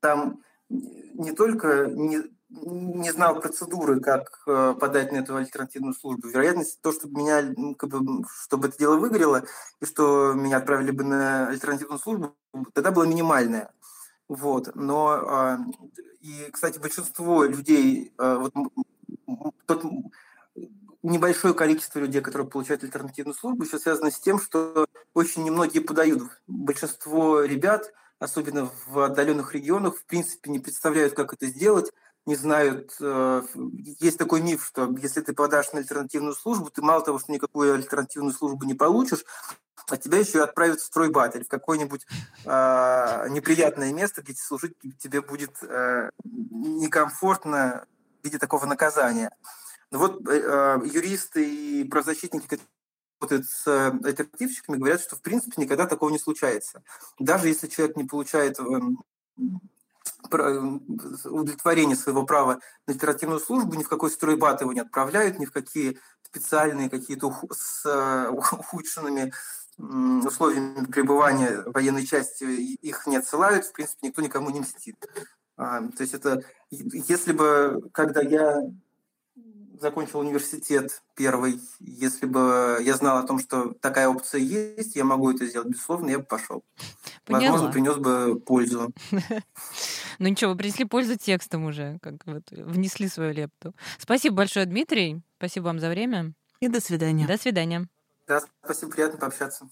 там 0.00 0.42
не 0.68 1.32
только 1.32 1.86
не, 1.86 2.22
не 2.48 3.10
знал 3.12 3.40
процедуры, 3.40 4.00
как 4.00 4.42
э, 4.46 4.74
подать 4.78 5.12
на 5.12 5.18
эту 5.18 5.36
альтернативную 5.36 5.94
службу. 5.94 6.28
Вероятность 6.28 6.80
то, 6.80 6.92
чтобы 6.92 7.20
меня, 7.20 7.42
как 7.76 7.90
бы, 7.90 8.24
чтобы 8.42 8.68
это 8.68 8.78
дело 8.78 8.96
выгорело, 8.96 9.44
и 9.80 9.84
что 9.84 10.32
меня 10.32 10.58
отправили 10.58 10.92
бы 10.92 11.04
на 11.04 11.48
альтернативную 11.48 11.98
службу, 11.98 12.36
тогда 12.72 12.92
была 12.92 13.06
минимальная. 13.06 13.72
Вот. 14.28 14.74
Но, 14.74 15.08
а, 15.08 15.58
и, 16.20 16.48
кстати, 16.52 16.78
большинство 16.78 17.44
людей, 17.44 18.12
а, 18.18 18.38
вот, 18.38 18.52
тот 19.66 19.84
небольшое 21.02 21.54
количество 21.54 21.98
людей, 21.98 22.20
которые 22.20 22.48
получают 22.48 22.82
альтернативную 22.84 23.34
службу, 23.34 23.64
еще 23.64 23.78
связано 23.78 24.10
с 24.10 24.18
тем, 24.18 24.40
что 24.40 24.86
очень 25.14 25.44
немногие 25.44 25.82
подают. 25.82 26.22
Большинство 26.46 27.42
ребят, 27.42 27.92
особенно 28.18 28.70
в 28.86 28.98
отдаленных 28.98 29.54
регионах, 29.54 29.96
в 29.96 30.04
принципе, 30.04 30.50
не 30.50 30.58
представляют, 30.58 31.14
как 31.14 31.32
это 31.32 31.46
сделать, 31.46 31.92
не 32.26 32.34
знают. 32.34 32.94
Э, 33.00 33.42
есть 34.00 34.18
такой 34.18 34.42
миф, 34.42 34.66
что 34.66 34.92
если 35.00 35.20
ты 35.20 35.32
подашь 35.32 35.72
на 35.72 35.78
альтернативную 35.78 36.34
службу, 36.34 36.70
ты 36.70 36.82
мало 36.82 37.04
того, 37.04 37.18
что 37.18 37.32
никакую 37.32 37.74
альтернативную 37.74 38.34
службу 38.34 38.66
не 38.66 38.74
получишь, 38.74 39.24
а 39.88 39.96
тебя 39.96 40.18
еще 40.18 40.42
отправят 40.42 40.80
в 40.80 40.84
стройбат 40.84 41.36
или 41.36 41.44
в 41.44 41.48
какое-нибудь 41.48 42.04
э, 42.44 43.28
неприятное 43.30 43.92
место, 43.92 44.22
где 44.22 44.34
служить 44.34 44.74
тебе 44.98 45.22
будет 45.22 45.56
э, 45.62 46.10
некомфортно 46.24 47.86
в 48.20 48.24
виде 48.24 48.38
такого 48.38 48.66
наказания. 48.66 49.30
Но 49.92 50.00
вот 50.00 50.28
э, 50.28 50.32
э 50.32 50.86
юристы 50.86 51.48
и 51.48 51.84
правозащитники, 51.84 52.44
которые 52.44 52.66
работают 53.20 53.48
с 53.48 53.66
альтернативщиками, 54.04 54.76
говорят, 54.76 55.00
что 55.00 55.14
в 55.14 55.22
принципе 55.22 55.62
никогда 55.62 55.86
такого 55.86 56.10
не 56.10 56.18
случается. 56.18 56.82
Даже 57.20 57.46
если 57.46 57.68
человек 57.68 57.96
не 57.96 58.04
получает 58.04 58.58
эм, 58.58 59.04
удовлетворение 60.30 61.96
своего 61.96 62.24
права 62.24 62.60
на 62.86 62.94
оперативную 62.94 63.40
службу, 63.40 63.74
ни 63.74 63.82
в 63.82 63.88
какой 63.88 64.10
стройбат 64.10 64.60
его 64.60 64.72
не 64.72 64.80
отправляют, 64.80 65.38
ни 65.38 65.44
в 65.44 65.52
какие 65.52 65.98
специальные 66.22 66.90
какие-то 66.90 67.32
с 67.50 67.84
э, 67.86 68.28
ухудшенными 68.30 69.32
условиями 69.78 70.86
пребывания 70.86 71.62
военной 71.66 72.06
части 72.06 72.44
их 72.44 73.06
не 73.06 73.16
отсылают, 73.16 73.66
в 73.66 73.72
принципе, 73.72 74.06
никто 74.08 74.22
никому 74.22 74.50
не 74.50 74.60
мстит. 74.60 74.96
А, 75.58 75.80
то 75.80 76.02
есть 76.02 76.14
это, 76.14 76.42
если 76.70 77.32
бы, 77.32 77.90
когда 77.92 78.22
я 78.22 78.58
закончил 79.80 80.20
университет 80.20 81.02
первый, 81.14 81.60
если 81.80 82.26
бы 82.26 82.78
я 82.82 82.94
знал 82.94 83.18
о 83.18 83.26
том, 83.26 83.38
что 83.38 83.72
такая 83.80 84.08
опция 84.08 84.40
есть, 84.40 84.96
я 84.96 85.04
могу 85.04 85.30
это 85.30 85.46
сделать, 85.46 85.68
безусловно, 85.68 86.10
я 86.10 86.18
бы 86.18 86.24
пошел. 86.24 86.64
Поняла. 87.24 87.52
Возможно, 87.52 87.72
принес 87.72 87.96
бы 87.96 88.40
пользу. 88.40 88.92
Ну 90.18 90.28
ничего, 90.28 90.52
вы 90.52 90.56
принесли 90.56 90.86
пользу 90.86 91.16
текстом 91.16 91.66
уже, 91.66 91.98
как 92.00 92.14
вот 92.24 92.44
внесли 92.50 93.06
свою 93.06 93.34
лепту. 93.34 93.74
Спасибо 93.98 94.36
большое, 94.36 94.64
Дмитрий. 94.64 95.20
Спасибо 95.36 95.64
вам 95.64 95.78
за 95.78 95.90
время. 95.90 96.32
И 96.60 96.68
до 96.68 96.80
свидания. 96.80 97.26
До 97.26 97.36
свидания. 97.36 97.86
Да, 98.26 98.40
спасибо, 98.64 98.92
приятно 98.92 99.18
пообщаться. 99.18 99.68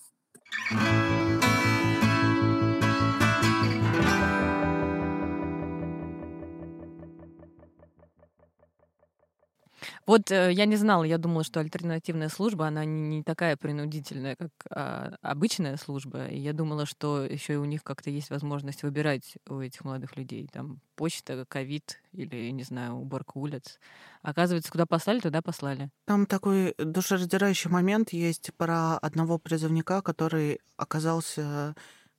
Вот 10.06 10.30
э, 10.30 10.52
я 10.52 10.66
не 10.66 10.76
знала, 10.76 11.04
я 11.04 11.16
думала, 11.16 11.44
что 11.44 11.60
альтернативная 11.60 12.28
служба, 12.28 12.66
она 12.66 12.84
не, 12.84 13.22
такая 13.22 13.56
принудительная, 13.56 14.36
как 14.36 14.50
а, 14.70 15.14
обычная 15.22 15.76
служба. 15.78 16.26
И 16.26 16.38
я 16.38 16.52
думала, 16.52 16.84
что 16.84 17.24
еще 17.24 17.54
и 17.54 17.56
у 17.56 17.64
них 17.64 17.82
как-то 17.82 18.10
есть 18.10 18.28
возможность 18.28 18.82
выбирать 18.82 19.36
у 19.48 19.60
этих 19.60 19.84
молодых 19.84 20.16
людей. 20.16 20.48
Там 20.52 20.80
почта, 20.94 21.46
ковид 21.48 22.02
или, 22.12 22.50
не 22.50 22.62
знаю, 22.64 22.96
уборка 22.96 23.38
улиц. 23.38 23.78
Оказывается, 24.22 24.70
куда 24.70 24.84
послали, 24.84 25.20
туда 25.20 25.40
послали. 25.40 25.90
Там 26.04 26.26
такой 26.26 26.74
душераздирающий 26.78 27.70
момент 27.70 28.12
есть 28.12 28.52
про 28.56 28.98
одного 28.98 29.38
призывника, 29.38 30.02
который 30.02 30.60
оказался 30.76 31.74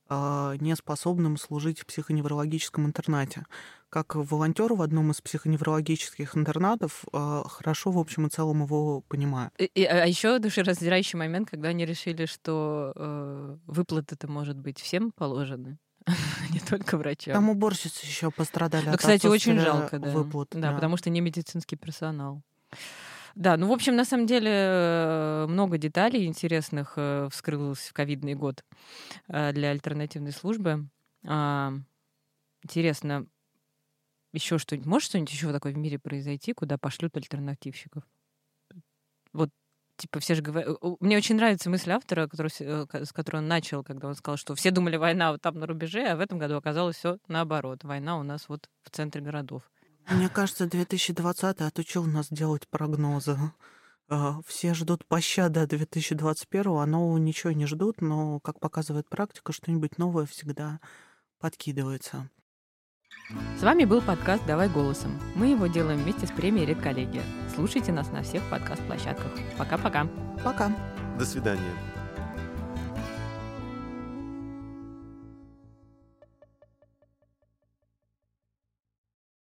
неспособным 0.08 1.36
служить 1.36 1.80
в 1.80 1.86
психоневрологическом 1.86 2.86
интернате 2.86 3.44
как 3.88 4.14
волонтер 4.14 4.74
в 4.74 4.82
одном 4.82 5.12
из 5.12 5.20
психоневрологических 5.20 6.36
интернатов, 6.36 7.04
а, 7.12 7.44
хорошо, 7.48 7.90
в 7.92 7.98
общем 7.98 8.26
и 8.26 8.30
целом, 8.30 8.62
его 8.62 9.02
понимаю. 9.08 9.50
И, 9.58 9.64
и, 9.64 9.84
а 9.84 10.04
еще 10.04 10.38
душераздирающий 10.38 11.18
момент, 11.18 11.48
когда 11.48 11.68
они 11.68 11.86
решили, 11.86 12.26
что 12.26 12.92
э, 12.94 13.56
выплаты-то, 13.66 14.28
может 14.28 14.58
быть, 14.58 14.80
всем 14.80 15.12
положены. 15.12 15.78
не 16.50 16.60
только 16.60 16.96
врачам. 16.96 17.34
Там 17.34 17.48
уборщицы 17.48 18.04
еще 18.04 18.30
пострадали. 18.30 18.90
Ну, 18.90 18.96
кстати, 18.96 19.26
очень 19.26 19.58
жалко, 19.58 19.98
да. 19.98 20.10
Выплат, 20.10 20.48
да, 20.52 20.60
да, 20.60 20.72
потому 20.74 20.96
что 20.96 21.10
не 21.10 21.20
медицинский 21.20 21.76
персонал. 21.76 22.42
Да, 23.36 23.58
ну, 23.58 23.68
в 23.68 23.72
общем, 23.72 23.96
на 23.96 24.06
самом 24.06 24.26
деле 24.26 24.50
э, 24.50 25.46
много 25.46 25.76
деталей 25.76 26.24
интересных 26.24 26.94
э, 26.96 27.28
вскрылось 27.30 27.80
в 27.80 27.92
ковидный 27.92 28.34
год 28.34 28.64
э, 29.28 29.52
для 29.52 29.72
альтернативной 29.72 30.32
службы. 30.32 30.88
А, 31.26 31.74
интересно, 32.62 33.26
еще 34.32 34.56
что-нибудь? 34.56 34.86
Может 34.86 35.08
что-нибудь 35.10 35.32
еще 35.32 35.52
такое 35.52 35.74
в 35.74 35.76
мире 35.76 35.98
произойти, 35.98 36.54
куда 36.54 36.78
пошлют 36.78 37.14
альтернативщиков? 37.14 38.04
Вот 39.34 39.50
типа 39.98 40.18
все 40.20 40.34
же 40.34 40.40
говорят... 40.40 40.74
Мне 41.00 41.18
очень 41.18 41.36
нравится 41.36 41.68
мысль 41.68 41.90
автора, 41.90 42.28
который, 42.28 42.48
с 42.48 43.12
которой 43.12 43.36
он 43.36 43.48
начал, 43.48 43.84
когда 43.84 44.08
он 44.08 44.14
сказал, 44.14 44.38
что 44.38 44.54
все 44.54 44.70
думали, 44.70 44.96
война 44.96 45.32
вот 45.32 45.42
там 45.42 45.58
на 45.58 45.66
рубеже, 45.66 46.06
а 46.06 46.16
в 46.16 46.20
этом 46.20 46.38
году 46.38 46.56
оказалось 46.56 46.96
все 46.96 47.18
наоборот. 47.28 47.84
Война 47.84 48.18
у 48.18 48.22
нас 48.22 48.48
вот 48.48 48.70
в 48.82 48.88
центре 48.88 49.20
городов. 49.20 49.62
Мне 50.10 50.28
кажется, 50.28 50.66
2020 50.66 51.60
отучил 51.60 52.04
нас 52.04 52.28
делать 52.30 52.68
прогнозы. 52.68 53.38
А, 54.08 54.40
все 54.46 54.72
ждут 54.72 55.04
пощады 55.04 55.66
2021, 55.66 56.78
а 56.78 56.86
нового 56.86 57.18
ничего 57.18 57.52
не 57.52 57.66
ждут, 57.66 58.00
но, 58.00 58.38
как 58.40 58.60
показывает 58.60 59.08
практика, 59.08 59.52
что-нибудь 59.52 59.98
новое 59.98 60.26
всегда 60.26 60.80
подкидывается. 61.40 62.30
С 63.58 63.62
вами 63.62 63.84
был 63.84 64.00
подкаст 64.00 64.46
«Давай 64.46 64.68
голосом». 64.68 65.18
Мы 65.34 65.48
его 65.48 65.66
делаем 65.66 66.00
вместе 66.00 66.26
с 66.26 66.30
премией 66.30 66.66
«Редколлегия». 66.66 67.24
Слушайте 67.54 67.90
нас 67.90 68.12
на 68.12 68.22
всех 68.22 68.48
подкаст-площадках. 68.48 69.32
Пока-пока. 69.58 70.06
Пока. 70.44 70.72
До 71.18 71.24
свидания. 71.24 71.95